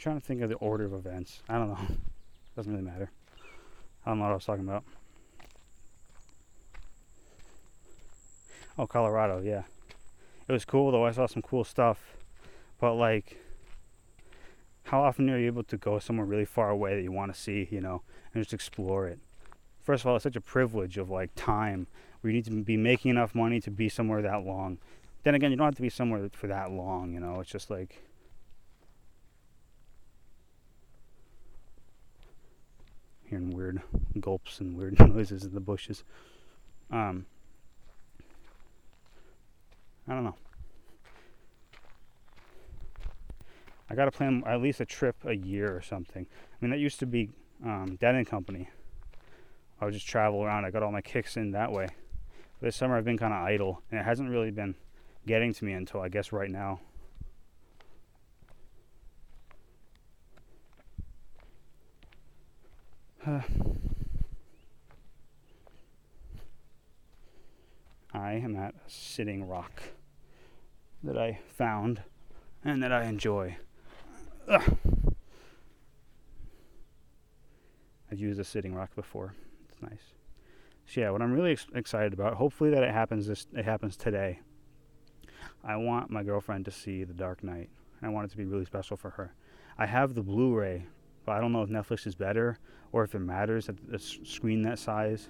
I'm 0.00 0.02
trying 0.02 0.18
to 0.18 0.26
think 0.26 0.40
of 0.40 0.48
the 0.48 0.54
order 0.54 0.86
of 0.86 0.94
events. 0.94 1.42
I 1.46 1.58
don't 1.58 1.68
know. 1.68 1.78
Doesn't 2.56 2.72
really 2.72 2.82
matter. 2.82 3.10
I 4.06 4.08
don't 4.08 4.18
know 4.18 4.24
what 4.24 4.30
I 4.30 4.34
was 4.34 4.46
talking 4.46 4.66
about. 4.66 4.82
Oh, 8.78 8.86
Colorado, 8.86 9.42
yeah. 9.42 9.64
It 10.48 10.52
was 10.52 10.64
cool 10.64 10.90
though. 10.90 11.04
I 11.04 11.10
saw 11.10 11.26
some 11.26 11.42
cool 11.42 11.64
stuff. 11.64 12.16
But 12.80 12.94
like 12.94 13.36
how 14.84 15.02
often 15.02 15.28
are 15.28 15.38
you 15.38 15.48
able 15.48 15.64
to 15.64 15.76
go 15.76 15.98
somewhere 15.98 16.24
really 16.24 16.46
far 16.46 16.70
away 16.70 16.96
that 16.96 17.02
you 17.02 17.12
want 17.12 17.34
to 17.34 17.38
see, 17.38 17.68
you 17.70 17.82
know, 17.82 18.00
and 18.32 18.42
just 18.42 18.54
explore 18.54 19.06
it? 19.06 19.18
First 19.82 20.04
of 20.04 20.06
all, 20.06 20.16
it's 20.16 20.22
such 20.22 20.34
a 20.34 20.40
privilege 20.40 20.96
of 20.96 21.10
like 21.10 21.34
time 21.34 21.88
where 22.22 22.30
you 22.30 22.36
need 22.38 22.46
to 22.46 22.62
be 22.62 22.78
making 22.78 23.10
enough 23.10 23.34
money 23.34 23.60
to 23.60 23.70
be 23.70 23.90
somewhere 23.90 24.22
that 24.22 24.46
long. 24.46 24.78
Then 25.24 25.34
again, 25.34 25.50
you 25.50 25.58
don't 25.58 25.66
have 25.66 25.74
to 25.74 25.82
be 25.82 25.90
somewhere 25.90 26.26
for 26.32 26.46
that 26.46 26.70
long, 26.70 27.12
you 27.12 27.20
know. 27.20 27.40
It's 27.40 27.50
just 27.50 27.68
like 27.68 28.00
hearing 33.30 33.50
weird 33.50 33.80
gulps 34.18 34.60
and 34.60 34.76
weird 34.76 34.98
noises 35.08 35.44
in 35.44 35.54
the 35.54 35.60
bushes. 35.60 36.02
Um, 36.90 37.26
I 40.08 40.14
don't 40.14 40.24
know. 40.24 40.34
I 43.88 43.94
got 43.94 44.04
to 44.06 44.10
plan 44.10 44.42
at 44.46 44.60
least 44.60 44.80
a 44.80 44.84
trip 44.84 45.16
a 45.24 45.34
year 45.34 45.74
or 45.74 45.80
something. 45.80 46.26
I 46.30 46.56
mean, 46.60 46.70
that 46.70 46.78
used 46.78 46.98
to 47.00 47.06
be 47.06 47.30
um, 47.64 47.96
Dead 48.00 48.14
and 48.14 48.26
Company. 48.26 48.68
I 49.80 49.84
would 49.84 49.94
just 49.94 50.06
travel 50.06 50.42
around. 50.42 50.64
I 50.64 50.70
got 50.70 50.82
all 50.82 50.92
my 50.92 51.00
kicks 51.00 51.36
in 51.36 51.52
that 51.52 51.72
way. 51.72 51.88
This 52.60 52.76
summer 52.76 52.96
I've 52.96 53.04
been 53.04 53.16
kind 53.16 53.32
of 53.32 53.40
idle, 53.40 53.82
and 53.90 53.98
it 53.98 54.04
hasn't 54.04 54.28
really 54.28 54.50
been 54.50 54.74
getting 55.26 55.54
to 55.54 55.64
me 55.64 55.72
until 55.72 56.00
I 56.00 56.08
guess 56.08 56.32
right 56.32 56.50
now. 56.50 56.80
I 68.12 68.32
am 68.32 68.56
at 68.56 68.74
a 68.74 68.90
sitting 68.90 69.46
rock 69.46 69.82
that 71.02 71.18
I 71.18 71.38
found 71.46 72.02
and 72.64 72.82
that 72.82 72.92
I 72.92 73.04
enjoy. 73.04 73.56
Ugh. 74.48 74.78
I've 78.10 78.18
used 78.18 78.40
a 78.40 78.44
sitting 78.44 78.74
rock 78.74 78.94
before. 78.96 79.34
It's 79.68 79.82
nice. 79.82 80.14
So 80.86 81.02
yeah, 81.02 81.10
what 81.10 81.20
I'm 81.20 81.32
really 81.32 81.52
ex- 81.52 81.66
excited 81.74 82.14
about, 82.14 82.34
hopefully 82.34 82.70
that 82.70 82.82
it 82.82 82.90
happens 82.90 83.26
this 83.26 83.46
it 83.54 83.64
happens 83.66 83.96
today. 83.96 84.40
I 85.62 85.76
want 85.76 86.10
my 86.10 86.22
girlfriend 86.22 86.64
to 86.64 86.70
see 86.70 87.04
The 87.04 87.12
Dark 87.14 87.44
Knight. 87.44 87.68
I 88.02 88.08
want 88.08 88.26
it 88.26 88.30
to 88.30 88.36
be 88.38 88.46
really 88.46 88.64
special 88.64 88.96
for 88.96 89.10
her. 89.10 89.34
I 89.76 89.84
have 89.86 90.14
the 90.14 90.22
Blu-ray, 90.22 90.86
but 91.30 91.36
I 91.36 91.40
don't 91.40 91.52
know 91.52 91.62
if 91.62 91.70
Netflix 91.70 92.08
is 92.08 92.16
better 92.16 92.58
or 92.90 93.04
if 93.04 93.14
it 93.14 93.20
matters 93.20 93.68
at 93.68 93.76
a 93.92 94.00
screen 94.00 94.62
that 94.62 94.80
size. 94.80 95.28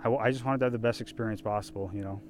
I, 0.00 0.04
w- 0.04 0.20
I 0.20 0.32
just 0.32 0.44
wanted 0.44 0.58
to 0.58 0.64
have 0.64 0.72
the 0.72 0.80
best 0.80 1.00
experience 1.00 1.40
possible, 1.40 1.92
you 1.94 2.02
know. 2.02 2.20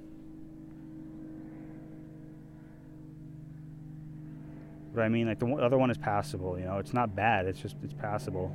But 4.95 5.05
I 5.05 5.09
mean, 5.09 5.27
like 5.27 5.39
the 5.39 5.47
other 5.55 5.79
one 5.79 5.91
is 5.91 5.97
passable, 5.97 6.59
you 6.59 6.67
know. 6.67 6.77
It's 6.77 6.93
not 6.93 7.17
bad. 7.17 7.47
It's 7.47 7.63
just 7.63 7.77
it's 7.83 7.95
passable, 7.95 8.55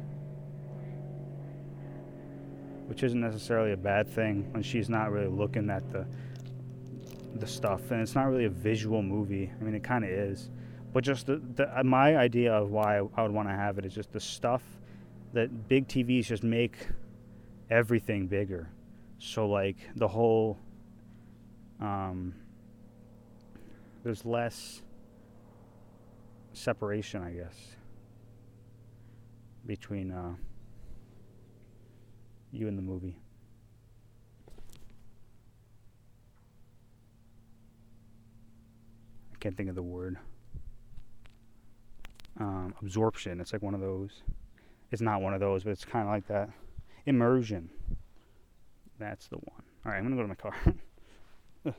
which 2.85 3.01
isn't 3.01 3.19
necessarily 3.19 3.71
a 3.71 3.77
bad 3.77 4.07
thing 4.07 4.53
when 4.53 4.61
she's 4.61 4.87
not 4.87 5.11
really 5.11 5.35
looking 5.35 5.71
at 5.71 5.91
the 5.91 6.05
the 7.37 7.47
stuff, 7.47 7.89
and 7.89 8.01
it's 8.01 8.13
not 8.13 8.27
really 8.27 8.45
a 8.45 8.51
visual 8.51 9.01
movie. 9.01 9.51
I 9.59 9.63
mean, 9.63 9.73
it 9.73 9.83
kind 9.83 10.03
of 10.03 10.11
is, 10.11 10.51
but 10.97 11.03
just 11.03 11.27
the, 11.27 11.39
the 11.53 11.79
uh, 11.79 11.83
my 11.83 12.17
idea 12.17 12.51
of 12.51 12.71
why 12.71 12.97
I 12.97 13.21
would 13.21 13.31
want 13.31 13.47
to 13.47 13.53
have 13.53 13.77
it 13.77 13.85
is 13.85 13.93
just 13.93 14.11
the 14.11 14.19
stuff 14.19 14.63
that 15.31 15.67
big 15.67 15.87
TVs 15.87 16.25
just 16.25 16.41
make 16.41 16.75
everything 17.69 18.25
bigger. 18.25 18.71
So 19.19 19.47
like 19.47 19.75
the 19.95 20.07
whole 20.07 20.57
um, 21.79 22.33
there's 24.03 24.25
less 24.25 24.81
separation, 26.53 27.21
I 27.21 27.29
guess, 27.29 27.55
between 29.67 30.11
uh, 30.11 30.33
you 32.51 32.67
and 32.67 32.75
the 32.75 32.81
movie. 32.81 33.19
I 39.31 39.37
can't 39.39 39.55
think 39.55 39.69
of 39.69 39.75
the 39.75 39.83
word. 39.83 40.17
Um, 42.39 42.73
absorption. 42.81 43.41
It's 43.41 43.53
like 43.53 43.61
one 43.61 43.73
of 43.73 43.81
those. 43.81 44.21
It's 44.91 45.01
not 45.01 45.21
one 45.21 45.33
of 45.33 45.39
those, 45.39 45.63
but 45.63 45.71
it's 45.71 45.85
kind 45.85 46.07
of 46.07 46.13
like 46.13 46.27
that. 46.27 46.49
Immersion. 47.05 47.69
That's 48.99 49.27
the 49.27 49.37
one. 49.37 49.63
All 49.85 49.91
right, 49.91 49.97
I'm 49.97 50.03
gonna 50.03 50.15
go 50.15 50.21
to 50.23 50.27
my 50.27 50.35
car. 50.35 50.55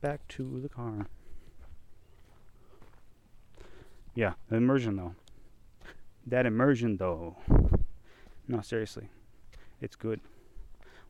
Back 0.00 0.26
to 0.28 0.60
the 0.60 0.68
car. 0.68 1.06
Yeah, 4.14 4.34
the 4.48 4.56
immersion 4.56 4.96
though. 4.96 5.14
That 6.26 6.46
immersion 6.46 6.96
though. 6.96 7.36
No, 8.46 8.60
seriously. 8.60 9.08
It's 9.80 9.96
good. 9.96 10.20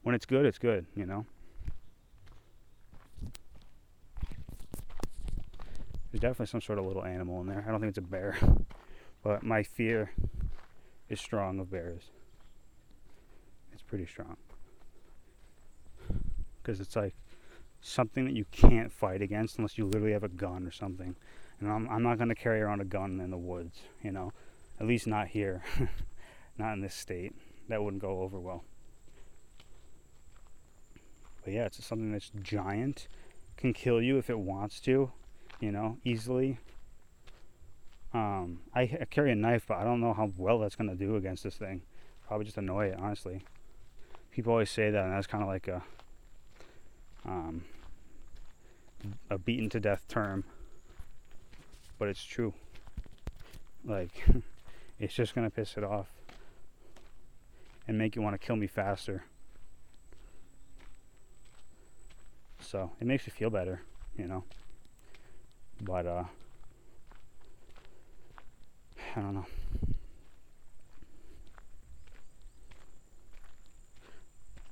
When 0.03 0.15
it's 0.15 0.27
good, 0.27 0.47
it's 0.47 0.59
good, 0.59 0.87
you 0.95 1.07
know? 1.07 1.27
There's 6.15 6.21
definitely 6.21 6.47
some 6.47 6.61
sort 6.61 6.79
of 6.79 6.87
little 6.87 7.05
animal 7.05 7.41
in 7.41 7.49
there. 7.49 7.65
I 7.67 7.73
don't 7.73 7.81
think 7.81 7.89
it's 7.89 7.99
a 7.99 8.03
bear. 8.03 8.39
But 9.25 9.43
my 9.43 9.65
fear 9.65 10.13
is 11.09 11.19
strong 11.19 11.59
of 11.59 11.71
bears. 11.71 12.11
It's 13.73 13.83
pretty 13.83 14.07
strong. 14.07 14.37
Because 16.63 16.79
it's 16.79 16.95
like 16.95 17.15
something 17.81 18.27
that 18.27 18.35
you 18.35 18.45
can't 18.53 18.93
fight 18.93 19.23
against 19.23 19.57
unless 19.57 19.77
you 19.77 19.87
literally 19.87 20.13
have 20.13 20.23
a 20.23 20.29
gun 20.29 20.67
or 20.67 20.71
something. 20.71 21.17
And 21.59 21.69
I'm, 21.69 21.89
I'm 21.89 22.03
not 22.03 22.19
going 22.19 22.29
to 22.29 22.35
carry 22.37 22.61
around 22.61 22.81
a 22.81 22.85
gun 22.85 23.19
in 23.19 23.31
the 23.31 23.39
woods, 23.39 23.81
you 24.03 24.13
know? 24.13 24.33
At 24.79 24.87
least 24.87 25.09
not 25.09 25.29
here. 25.29 25.65
not 26.59 26.75
in 26.75 26.81
this 26.81 26.95
state. 26.95 27.35
That 27.69 27.83
wouldn't 27.83 28.03
go 28.03 28.21
over 28.21 28.39
well. 28.39 28.63
But 31.43 31.55
yeah, 31.55 31.65
it's 31.65 31.85
something 31.85 32.13
that's 32.13 32.31
giant, 32.41 33.09
can 33.57 33.73
kill 33.73 34.01
you 34.01 34.19
if 34.19 34.29
it 34.31 34.39
wants 34.39 34.79
to, 34.83 35.11
you 35.61 35.73
know, 35.73 35.99
easily. 36.05 36.59
Um, 38.13 38.61
I, 38.75 38.83
I 38.83 39.07
carry 39.11 39.33
a 39.33 39.35
knife, 39.35 39.65
but 39.67 39.79
I 39.79 39.85
don't 39.85 40.01
know 40.01 40.13
how 40.13 40.31
well 40.37 40.59
that's 40.59 40.77
to 40.89 40.95
do 40.95 41.17
against 41.17 41.43
this 41.43 41.57
thing. 41.57 41.83
Probably 42.29 42.45
just 42.45 42.57
annoy 42.57 42.87
it, 42.87 42.99
honestly. 42.99 43.43
People 44.31 44.53
always 44.53 44.71
say 44.71 44.91
that, 44.91 45.05
and 45.05 45.13
that's 45.13 45.27
kind 45.27 45.43
of 45.43 45.49
like 45.49 45.69
a 45.69 45.83
um, 47.27 47.65
a 49.31 49.39
beaten 49.39 49.69
to 49.71 49.81
death 49.81 50.07
term, 50.09 50.45
but 51.99 52.09
it's 52.09 52.25
true. 52.25 52.55
Like, 53.85 54.25
it's 54.99 55.15
just 55.15 55.35
to 55.49 55.51
piss 55.51 55.77
it 55.77 55.85
off 55.85 56.09
and 57.87 57.99
make 57.99 58.17
you 58.17 58.23
want 58.23 58.41
to 58.41 58.45
kill 58.45 58.57
me 58.57 58.67
faster. 58.67 59.25
So, 62.61 62.93
it 63.01 63.07
makes 63.07 63.27
you 63.27 63.33
feel 63.33 63.51
better, 63.51 63.83
you 64.17 64.27
know. 64.27 64.45
But, 65.83 66.07
uh, 66.07 66.25
I 69.17 69.21
don't 69.21 69.35
know. 69.35 69.47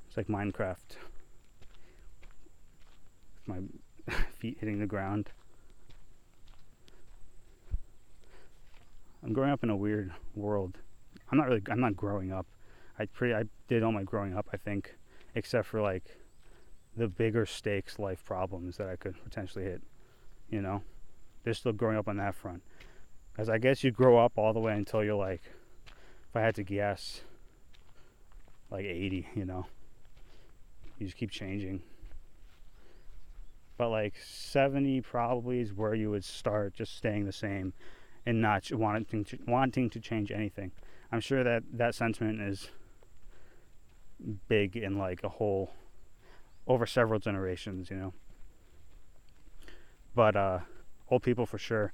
It's 0.08 0.16
like 0.16 0.26
Minecraft. 0.26 0.76
My 3.46 3.60
feet 4.38 4.58
hitting 4.60 4.78
the 4.78 4.86
ground. 4.86 5.30
I'm 9.22 9.32
growing 9.32 9.50
up 9.50 9.62
in 9.62 9.70
a 9.70 9.76
weird 9.76 10.12
world. 10.34 10.78
I'm 11.30 11.38
not 11.38 11.48
really. 11.48 11.62
I'm 11.70 11.80
not 11.80 11.96
growing 11.96 12.32
up. 12.32 12.46
I 12.98 13.06
pretty. 13.06 13.34
I 13.34 13.44
did 13.68 13.82
all 13.82 13.92
my 13.92 14.02
growing 14.02 14.36
up. 14.36 14.48
I 14.52 14.56
think, 14.56 14.96
except 15.34 15.68
for 15.68 15.80
like 15.80 16.18
the 16.94 17.08
bigger 17.08 17.46
stakes 17.46 17.98
life 17.98 18.22
problems 18.24 18.76
that 18.76 18.88
I 18.88 18.96
could 18.96 19.14
potentially 19.24 19.64
hit. 19.64 19.80
You 20.50 20.60
know, 20.60 20.82
they're 21.44 21.54
still 21.54 21.72
growing 21.72 21.96
up 21.96 22.08
on 22.08 22.16
that 22.18 22.34
front. 22.34 22.62
As 23.38 23.48
I 23.48 23.58
guess 23.58 23.82
you 23.82 23.90
grow 23.90 24.18
up 24.18 24.32
all 24.36 24.52
the 24.52 24.60
way 24.60 24.74
until 24.74 25.02
you're 25.02 25.14
like, 25.14 25.42
if 26.28 26.36
I 26.36 26.40
had 26.40 26.54
to 26.56 26.62
guess, 26.62 27.22
like 28.72 28.86
80. 28.86 29.28
You 29.34 29.44
know, 29.44 29.66
you 30.98 31.06
just 31.06 31.18
keep 31.18 31.30
changing. 31.30 31.82
But 33.76 33.90
like 33.90 34.14
70 34.16 35.00
probably 35.02 35.60
is 35.60 35.72
where 35.72 35.94
you 35.94 36.10
would 36.10 36.24
start 36.24 36.74
just 36.74 36.96
staying 36.96 37.26
the 37.26 37.32
same 37.32 37.72
and 38.24 38.40
not 38.40 38.70
wanting 38.72 39.24
to, 39.24 39.38
wanting 39.46 39.90
to 39.90 40.00
change 40.00 40.30
anything. 40.30 40.72
I'm 41.10 41.20
sure 41.20 41.44
that 41.44 41.64
that 41.72 41.94
sentiment 41.94 42.40
is 42.40 42.70
big 44.48 44.76
in 44.76 44.98
like 44.98 45.22
a 45.24 45.28
whole 45.28 45.72
over 46.66 46.86
several 46.86 47.18
generations, 47.18 47.90
you 47.90 47.96
know. 47.96 48.14
But 50.14 50.36
uh, 50.36 50.60
old 51.10 51.22
people 51.22 51.46
for 51.46 51.58
sure, 51.58 51.92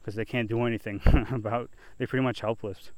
because 0.00 0.14
they 0.14 0.24
can't 0.24 0.48
do 0.48 0.64
anything 0.64 1.00
about. 1.30 1.70
They're 1.98 2.06
pretty 2.06 2.24
much 2.24 2.40
helpless. 2.40 2.90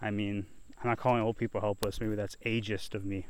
I 0.00 0.10
mean, 0.10 0.46
I'm 0.82 0.88
not 0.88 0.98
calling 0.98 1.22
old 1.22 1.36
people 1.36 1.60
helpless. 1.60 2.00
Maybe 2.00 2.14
that's 2.14 2.36
ageist 2.46 2.94
of 2.94 3.04
me, 3.04 3.26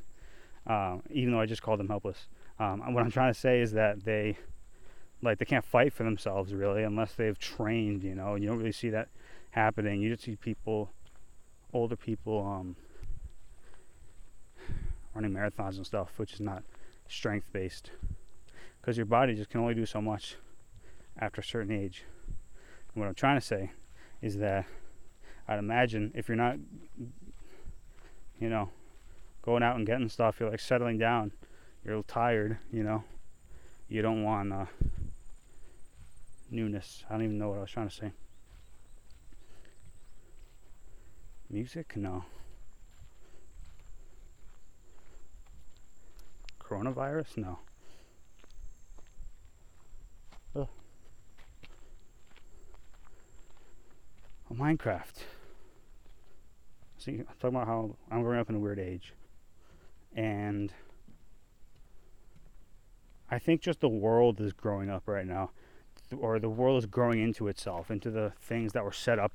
uh, 0.66 0.98
even 1.10 1.32
though 1.32 1.40
I 1.40 1.46
just 1.46 1.62
called 1.62 1.80
them 1.80 1.88
helpless. 1.88 2.28
Um, 2.58 2.94
what 2.94 3.02
I'm 3.02 3.10
trying 3.10 3.32
to 3.32 3.38
say 3.38 3.60
is 3.60 3.72
that 3.72 4.04
they, 4.04 4.36
like, 5.22 5.38
they 5.38 5.44
can't 5.44 5.64
fight 5.64 5.92
for 5.92 6.04
themselves 6.04 6.52
really 6.52 6.82
unless 6.82 7.14
they've 7.14 7.38
trained. 7.38 8.02
You 8.02 8.14
know, 8.14 8.34
you 8.34 8.48
don't 8.48 8.58
really 8.58 8.72
see 8.72 8.90
that 8.90 9.08
happening. 9.50 10.00
You 10.00 10.10
just 10.10 10.24
see 10.24 10.36
people, 10.36 10.90
older 11.72 11.96
people, 11.96 12.46
um, 12.46 12.76
running 15.14 15.32
marathons 15.32 15.76
and 15.76 15.86
stuff, 15.86 16.12
which 16.18 16.34
is 16.34 16.40
not 16.40 16.62
strength 17.08 17.46
based 17.52 17.90
because 18.80 18.96
your 18.96 19.06
body 19.06 19.34
just 19.34 19.50
can 19.50 19.60
only 19.60 19.74
do 19.74 19.84
so 19.84 20.00
much 20.00 20.36
after 21.18 21.40
a 21.40 21.44
certain 21.44 21.72
age. 21.72 22.04
And 22.94 23.00
what 23.00 23.08
I'm 23.08 23.14
trying 23.14 23.38
to 23.38 23.46
say 23.46 23.72
is 24.20 24.38
that 24.38 24.66
I'd 25.48 25.58
imagine 25.58 26.12
if 26.14 26.28
you're 26.28 26.36
not, 26.36 26.56
you 28.38 28.48
know, 28.48 28.70
going 29.42 29.62
out 29.62 29.76
and 29.76 29.86
getting 29.86 30.08
stuff, 30.08 30.38
you're 30.38 30.50
like 30.50 30.60
settling 30.60 30.98
down, 30.98 31.32
you're 31.84 32.02
tired, 32.02 32.58
you 32.72 32.82
know, 32.82 33.04
you 33.88 34.02
don't 34.02 34.22
want 34.22 34.52
uh, 34.52 34.66
newness. 36.50 37.04
I 37.08 37.14
don't 37.14 37.24
even 37.24 37.38
know 37.38 37.48
what 37.48 37.58
I 37.58 37.62
was 37.62 37.70
trying 37.70 37.88
to 37.88 37.94
say. 37.94 38.12
Music? 41.48 41.96
No. 41.96 42.24
Coronavirus? 46.62 47.38
No. 47.38 47.58
Ugh. 50.54 50.68
Oh, 54.50 54.54
Minecraft. 54.54 55.24
See, 56.98 57.12
I'm 57.12 57.26
talking 57.38 57.56
about 57.56 57.66
how 57.66 57.96
I'm 58.10 58.22
growing 58.22 58.40
up 58.40 58.50
in 58.50 58.56
a 58.56 58.58
weird 58.58 58.78
age. 58.78 59.14
And 60.14 60.72
I 63.30 63.38
think 63.38 63.60
just 63.60 63.80
the 63.80 63.88
world 63.88 64.40
is 64.40 64.52
growing 64.52 64.90
up 64.90 65.04
right 65.06 65.26
now. 65.26 65.50
Or 66.16 66.40
the 66.40 66.48
world 66.48 66.78
is 66.78 66.86
growing 66.86 67.22
into 67.22 67.46
itself, 67.46 67.90
into 67.90 68.10
the 68.10 68.32
things 68.40 68.72
that 68.72 68.84
were 68.84 68.92
set 68.92 69.18
up 69.18 69.32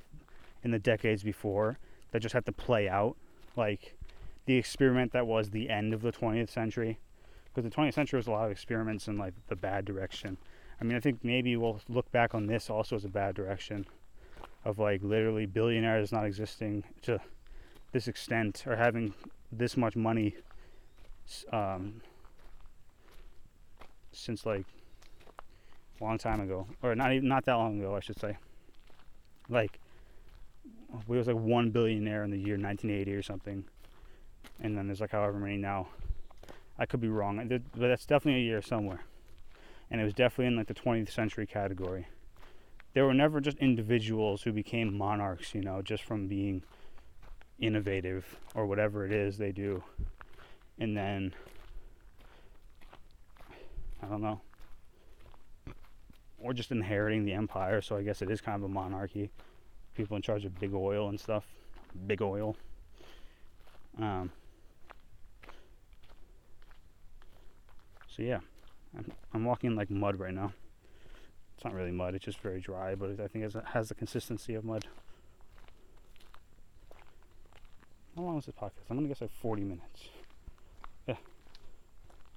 in 0.63 0.71
the 0.71 0.79
decades 0.79 1.23
before 1.23 1.79
that 2.11 2.19
just 2.19 2.33
have 2.33 2.45
to 2.45 2.51
play 2.51 2.89
out. 2.89 3.15
Like 3.55 3.97
the 4.45 4.57
experiment 4.57 5.13
that 5.13 5.25
was 5.25 5.51
the 5.51 5.69
end 5.69 5.93
of 5.93 6.01
the 6.01 6.11
20th 6.11 6.49
century 6.49 6.99
because 7.45 7.63
the 7.63 7.73
20th 7.73 7.93
century 7.93 8.17
was 8.17 8.27
a 8.27 8.31
lot 8.31 8.45
of 8.45 8.51
experiments 8.51 9.07
in 9.07 9.17
like 9.17 9.33
the 9.47 9.55
bad 9.55 9.85
direction. 9.85 10.37
I 10.79 10.83
mean, 10.83 10.97
I 10.97 10.99
think 10.99 11.23
maybe 11.23 11.55
we'll 11.55 11.79
look 11.87 12.11
back 12.11 12.35
on 12.35 12.47
this 12.47 12.69
also 12.69 12.97
as 12.97 13.05
a 13.05 13.09
bad 13.09 13.33
direction 13.33 13.85
of 14.65 14.79
like 14.79 15.01
literally 15.03 15.45
billionaires 15.45 16.11
not 16.11 16.25
existing 16.25 16.83
to 17.03 17.19
this 17.91 18.07
extent 18.07 18.63
or 18.65 18.75
having 18.75 19.13
this 19.51 19.77
much 19.77 19.95
money 19.95 20.35
um, 21.53 22.01
since 24.11 24.45
like 24.45 24.65
a 25.99 26.03
long 26.03 26.17
time 26.17 26.41
ago, 26.41 26.67
or 26.83 26.95
not 26.95 27.13
even 27.13 27.27
not 27.27 27.45
that 27.45 27.53
long 27.53 27.79
ago, 27.79 27.95
I 27.95 27.99
should 27.99 28.19
say. 28.19 28.37
Like, 29.47 29.79
we 31.07 31.17
was 31.17 31.27
like 31.27 31.37
one 31.37 31.69
billionaire 31.69 32.23
in 32.23 32.31
the 32.31 32.37
year 32.37 32.57
1980 32.57 33.13
or 33.13 33.21
something, 33.21 33.63
and 34.59 34.77
then 34.77 34.87
there's 34.87 35.01
like 35.01 35.11
however 35.11 35.37
many 35.37 35.57
now. 35.57 35.87
I 36.77 36.85
could 36.85 36.99
be 36.99 37.07
wrong, 37.07 37.47
but 37.47 37.61
that's 37.79 38.05
definitely 38.05 38.41
a 38.41 38.43
year 38.43 38.61
somewhere. 38.61 38.99
And 39.89 40.01
it 40.01 40.03
was 40.03 40.13
definitely 40.13 40.47
in 40.47 40.57
like 40.57 40.67
the 40.67 40.73
20th 40.73 41.09
century 41.09 41.47
category. 41.47 42.07
There 42.95 43.05
were 43.05 43.13
never 43.13 43.41
just 43.41 43.57
individuals 43.57 44.41
who 44.43 44.53
became 44.53 44.97
monarchs, 44.97 45.53
you 45.53 45.61
know, 45.61 45.81
just 45.81 46.03
from 46.03 46.27
being 46.27 46.63
innovative 47.59 48.39
or 48.55 48.65
whatever 48.65 49.05
it 49.05 49.11
is 49.11 49.37
they 49.37 49.51
do. 49.51 49.83
And 50.79 50.95
then, 50.95 51.33
I 54.01 54.07
don't 54.07 54.21
know, 54.21 54.39
or 56.39 56.53
just 56.53 56.71
inheriting 56.71 57.25
the 57.25 57.33
empire. 57.33 57.81
So 57.81 57.97
I 57.97 58.01
guess 58.01 58.21
it 58.21 58.31
is 58.31 58.39
kind 58.39 58.55
of 58.55 58.63
a 58.63 58.73
monarchy. 58.73 59.29
People 59.93 60.15
in 60.15 60.23
charge 60.23 60.45
of 60.45 60.57
big 60.57 60.73
oil 60.73 61.09
and 61.09 61.19
stuff. 61.19 61.45
Big 62.07 62.21
oil. 62.21 62.55
Um, 63.99 64.31
So 68.15 68.23
yeah, 68.23 68.39
I'm, 68.97 69.11
I'm 69.33 69.43
walking 69.43 69.75
like 69.75 69.89
mud 69.89 70.17
right 70.17 70.33
now. 70.33 70.53
Not 71.65 71.73
really 71.73 71.91
mud; 71.91 72.13
it's 72.13 72.23
just 72.23 72.37
very 72.41 72.61
dry, 72.61 72.93
but 72.93 73.19
I 73.19 73.27
think 73.27 73.43
it 73.43 73.55
has 73.73 73.89
the 73.89 73.95
consistency 73.95 74.53
of 74.53 74.63
mud. 74.63 74.85
How 78.15 78.21
long 78.21 78.37
is 78.37 78.45
this 78.45 78.53
podcast? 78.53 78.83
I'm 78.87 78.97
gonna 78.97 79.07
guess 79.07 79.21
like 79.21 79.31
40 79.31 79.63
minutes. 79.63 80.09
Yeah. 81.07 81.15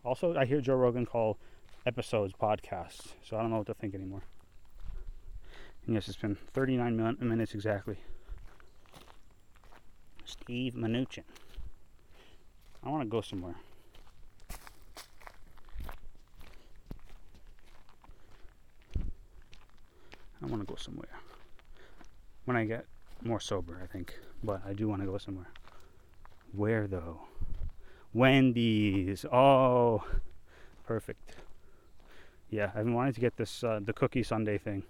Also, 0.03 0.35
I 0.35 0.47
hear 0.47 0.63
Joe 0.63 0.77
Rogan 0.77 1.05
call 1.05 1.37
episodes 1.85 2.33
podcasts, 2.41 3.13
so 3.23 3.37
I 3.37 3.43
don't 3.43 3.51
know 3.51 3.59
what 3.59 3.67
to 3.67 3.75
think 3.75 3.95
anymore. 3.95 4.23
And 5.85 5.95
yes, 5.95 6.09
it's 6.09 6.17
been 6.17 6.39
39 6.55 6.97
min- 6.97 7.19
minutes 7.21 7.53
exactly. 7.53 7.99
Steve 10.25 10.73
Mnuchin. 10.73 11.25
I 12.83 12.89
want 12.89 13.03
to 13.03 13.09
go 13.09 13.21
somewhere. 13.21 13.57
I 20.43 20.47
want 20.47 20.63
to 20.63 20.67
go 20.67 20.77
somewhere. 20.77 21.21
When 22.45 22.57
I 22.57 22.65
get 22.65 22.87
more 23.23 23.41
sober, 23.41 23.81
I 23.83 23.87
think. 23.87 24.15
But 24.43 24.63
I 24.67 24.73
do 24.73 24.89
want 24.89 25.03
to 25.03 25.07
go 25.07 25.19
somewhere. 25.19 25.51
Where 26.53 26.87
though? 26.87 27.21
Wendy's. 28.13 29.25
Oh, 29.25 30.05
perfect. 30.87 31.37
Yeah, 32.51 32.71
I've 32.75 32.85
been 32.85 32.95
wanting 32.95 33.13
to 33.15 33.21
get 33.21 33.37
this 33.37 33.63
uh, 33.63 33.81
the 33.83 33.93
cookie 33.93 34.23
sundae 34.23 34.59
thing, 34.59 34.85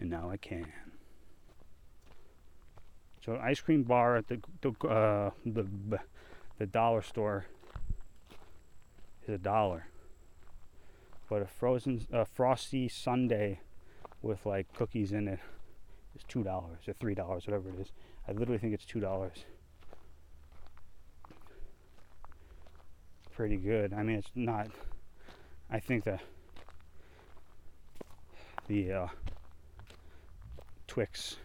and 0.00 0.10
now 0.10 0.30
I 0.30 0.36
can. 0.36 0.72
So, 3.24 3.36
ice 3.36 3.60
cream 3.60 3.84
bar 3.84 4.16
at 4.16 4.26
the 4.26 4.40
the 4.62 4.88
uh, 4.88 5.30
the, 5.46 5.66
the 6.58 6.66
dollar 6.66 7.02
store 7.02 7.46
is 9.22 9.34
a 9.34 9.38
dollar. 9.38 9.86
But 11.28 11.42
a 11.42 11.46
frozen, 11.46 12.06
a 12.12 12.24
frosty 12.24 12.88
sundae 12.88 13.58
with 14.22 14.46
like 14.46 14.72
cookies 14.72 15.12
in 15.12 15.28
it 15.28 15.40
is 16.16 16.22
two 16.26 16.42
dollars 16.42 16.88
or 16.88 16.94
three 16.94 17.14
dollars, 17.14 17.46
whatever 17.46 17.68
it 17.70 17.80
is. 17.80 17.92
I 18.26 18.32
literally 18.32 18.58
think 18.58 18.74
it's 18.74 18.84
two 18.84 19.00
dollars. 19.00 19.44
Pretty 23.34 23.56
good. 23.56 23.92
I 23.92 24.02
mean, 24.02 24.18
it's 24.18 24.30
not. 24.34 24.68
I 25.70 25.80
think 25.80 26.04
the 26.04 26.18
the 28.66 28.92
uh, 28.92 29.06
Twix 30.86 31.36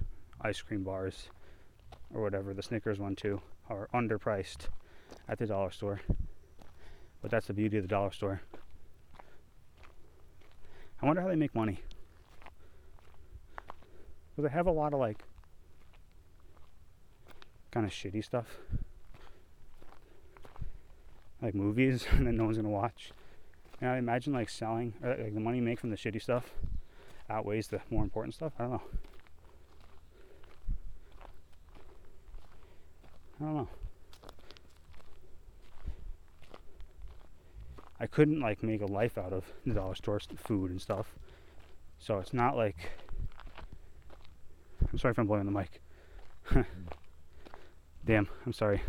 ice 0.42 0.62
cream 0.62 0.84
bars 0.84 1.30
or 2.14 2.22
whatever 2.22 2.54
the 2.54 2.64
Snickers 2.64 3.00
one 3.00 3.16
too 3.16 3.42
are 3.70 3.90
underpriced 3.94 4.68
at 5.28 5.40
the 5.40 5.46
dollar 5.46 5.72
store. 5.72 6.02
But 7.22 7.32
that's 7.32 7.48
the 7.48 7.54
beauty 7.54 7.78
of 7.78 7.84
the 7.84 7.88
dollar 7.88 8.12
store. 8.12 8.42
I 11.04 11.06
wonder 11.06 11.22
how 11.22 11.28
they 11.28 11.36
make 11.36 11.54
money. 11.54 11.82
Because 13.58 14.50
they 14.50 14.56
have 14.56 14.68
a 14.68 14.72
lot 14.72 14.94
of 14.94 15.02
like 15.02 15.22
kind 17.72 17.86
of 17.86 17.92
shitty 17.92 18.24
stuff. 18.24 18.48
Like 21.42 21.56
movies 21.56 22.08
that 22.14 22.22
no 22.22 22.46
one's 22.46 22.56
gonna 22.56 22.70
watch. 22.70 23.12
And 23.82 23.90
I 23.90 23.98
imagine 23.98 24.32
like 24.32 24.48
selling, 24.48 24.94
or, 25.04 25.10
like 25.10 25.34
the 25.34 25.42
money 25.42 25.58
you 25.58 25.64
make 25.64 25.78
from 25.78 25.90
the 25.90 25.98
shitty 25.98 26.22
stuff 26.22 26.54
outweighs 27.30 27.68
the 27.68 27.82
more 27.90 28.04
important 28.04 28.34
stuff. 28.34 28.54
I 28.58 28.64
don't 28.64 28.72
know. 28.72 28.82
I 33.42 33.44
don't 33.44 33.56
know. 33.58 33.70
I 38.00 38.08
couldn't 38.08 38.40
like 38.40 38.64
make 38.64 38.82
a 38.82 38.86
life 38.86 39.18
out 39.18 39.34
of 39.34 39.46
the 39.66 39.74
dollar 39.74 39.96
store 39.96 40.20
food 40.38 40.72
and 40.72 40.82
stuff. 40.82 41.16
So 42.00 42.20
it's 42.20 42.34
not 42.34 42.56
like 42.58 42.92
I'm 44.92 44.98
sorry 44.98 45.12
if 45.12 45.18
I'm 45.18 45.28
blowing 45.28 45.46
the 45.46 45.52
mic. 45.52 45.82
Damn, 48.06 48.28
I'm 48.46 48.54
sorry. 48.54 48.82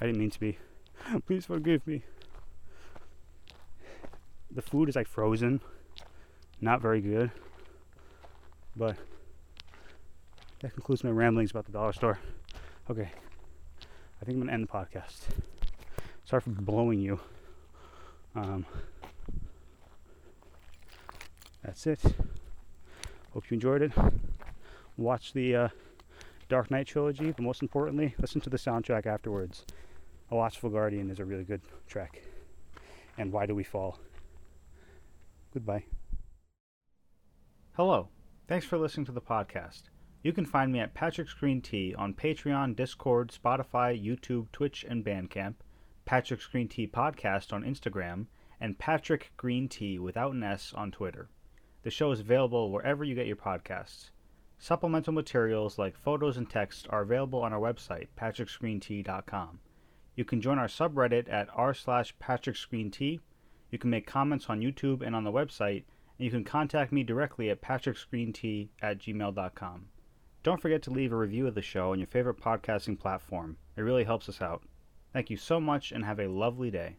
I 0.00 0.06
didn't 0.06 0.18
mean 0.18 0.30
to 0.30 0.40
be. 0.40 0.58
Please 1.26 1.46
forgive 1.46 1.86
me. 1.86 2.02
The 4.50 4.62
food 4.62 4.88
is 4.88 4.96
like 4.96 5.06
frozen. 5.06 5.60
Not 6.60 6.80
very 6.80 7.00
good. 7.00 7.30
But 8.76 8.96
that 10.60 10.72
concludes 10.72 11.04
my 11.04 11.10
ramblings 11.10 11.50
about 11.50 11.66
the 11.66 11.72
dollar 11.72 11.92
store. 11.92 12.18
Okay. 12.90 13.10
I 14.20 14.24
think 14.24 14.36
I'm 14.36 14.40
gonna 14.40 14.52
end 14.52 14.66
the 14.66 14.72
podcast. 14.72 15.26
Sorry 16.24 16.40
for 16.40 16.50
blowing 16.50 16.98
you. 16.98 17.20
Um, 18.34 18.66
that's 21.62 21.86
it. 21.86 22.00
Hope 23.32 23.50
you 23.50 23.54
enjoyed 23.54 23.82
it. 23.82 23.92
Watch 24.96 25.32
the 25.32 25.56
uh, 25.56 25.68
Dark 26.48 26.70
Knight 26.70 26.86
trilogy, 26.86 27.32
but 27.32 27.40
most 27.40 27.62
importantly, 27.62 28.14
listen 28.18 28.40
to 28.42 28.50
the 28.50 28.56
soundtrack 28.56 29.06
afterwards. 29.06 29.64
A 30.30 30.36
Watchful 30.36 30.70
Guardian 30.70 31.10
is 31.10 31.20
a 31.20 31.24
really 31.24 31.44
good 31.44 31.62
track. 31.86 32.22
And 33.18 33.32
Why 33.32 33.46
Do 33.46 33.54
We 33.54 33.64
Fall? 33.64 33.98
Goodbye. 35.52 35.84
Hello. 37.76 38.08
Thanks 38.46 38.66
for 38.66 38.78
listening 38.78 39.06
to 39.06 39.12
the 39.12 39.20
podcast. 39.20 39.84
You 40.22 40.32
can 40.32 40.46
find 40.46 40.72
me 40.72 40.80
at 40.80 40.94
Patrick's 40.94 41.34
Green 41.34 41.60
Tea 41.60 41.94
on 41.96 42.14
Patreon, 42.14 42.76
Discord, 42.76 43.32
Spotify, 43.32 44.00
YouTube, 44.00 44.50
Twitch, 44.52 44.84
and 44.88 45.04
Bandcamp, 45.04 45.54
Patrick's 46.04 46.46
Green 46.46 46.68
Tea 46.68 46.86
Podcast 46.86 47.52
on 47.52 47.64
Instagram, 47.64 48.26
and 48.60 48.78
Patrick 48.78 49.32
Green 49.36 49.68
Tea 49.68 49.98
without 49.98 50.32
an 50.32 50.42
S 50.42 50.72
on 50.74 50.90
Twitter. 50.90 51.28
The 51.82 51.90
show 51.90 52.10
is 52.12 52.20
available 52.20 52.70
wherever 52.70 53.04
you 53.04 53.14
get 53.14 53.26
your 53.26 53.36
podcasts. 53.36 54.10
Supplemental 54.58 55.12
materials 55.12 55.78
like 55.78 55.96
photos 55.96 56.36
and 56.36 56.48
text 56.48 56.86
are 56.90 57.02
available 57.02 57.42
on 57.42 57.52
our 57.52 57.60
website, 57.60 58.08
patricksgreentea.com. 58.16 59.60
You 60.16 60.24
can 60.24 60.40
join 60.40 60.58
our 60.58 60.68
subreddit 60.68 61.30
at 61.30 61.48
r 61.54 61.74
slash 61.74 62.14
patricksgreentea. 62.18 63.20
You 63.70 63.78
can 63.78 63.90
make 63.90 64.06
comments 64.06 64.46
on 64.48 64.60
YouTube 64.60 65.02
and 65.02 65.16
on 65.16 65.24
the 65.24 65.32
website, 65.32 65.84
and 66.18 66.24
you 66.24 66.30
can 66.30 66.44
contact 66.44 66.92
me 66.92 67.02
directly 67.02 67.50
at 67.50 67.60
patricksgreentea 67.60 68.68
at 68.80 68.98
gmail.com. 68.98 69.88
Don't 70.42 70.60
forget 70.60 70.82
to 70.82 70.90
leave 70.90 71.12
a 71.12 71.16
review 71.16 71.46
of 71.46 71.54
the 71.54 71.62
show 71.62 71.92
on 71.92 71.98
your 71.98 72.06
favorite 72.06 72.40
podcasting 72.40 72.98
platform. 72.98 73.56
It 73.76 73.82
really 73.82 74.04
helps 74.04 74.28
us 74.28 74.40
out. 74.40 74.62
Thank 75.14 75.30
you 75.30 75.38
so 75.38 75.60
much 75.60 75.92
and 75.92 76.04
have 76.04 76.20
a 76.20 76.26
lovely 76.28 76.70
day. 76.70 76.96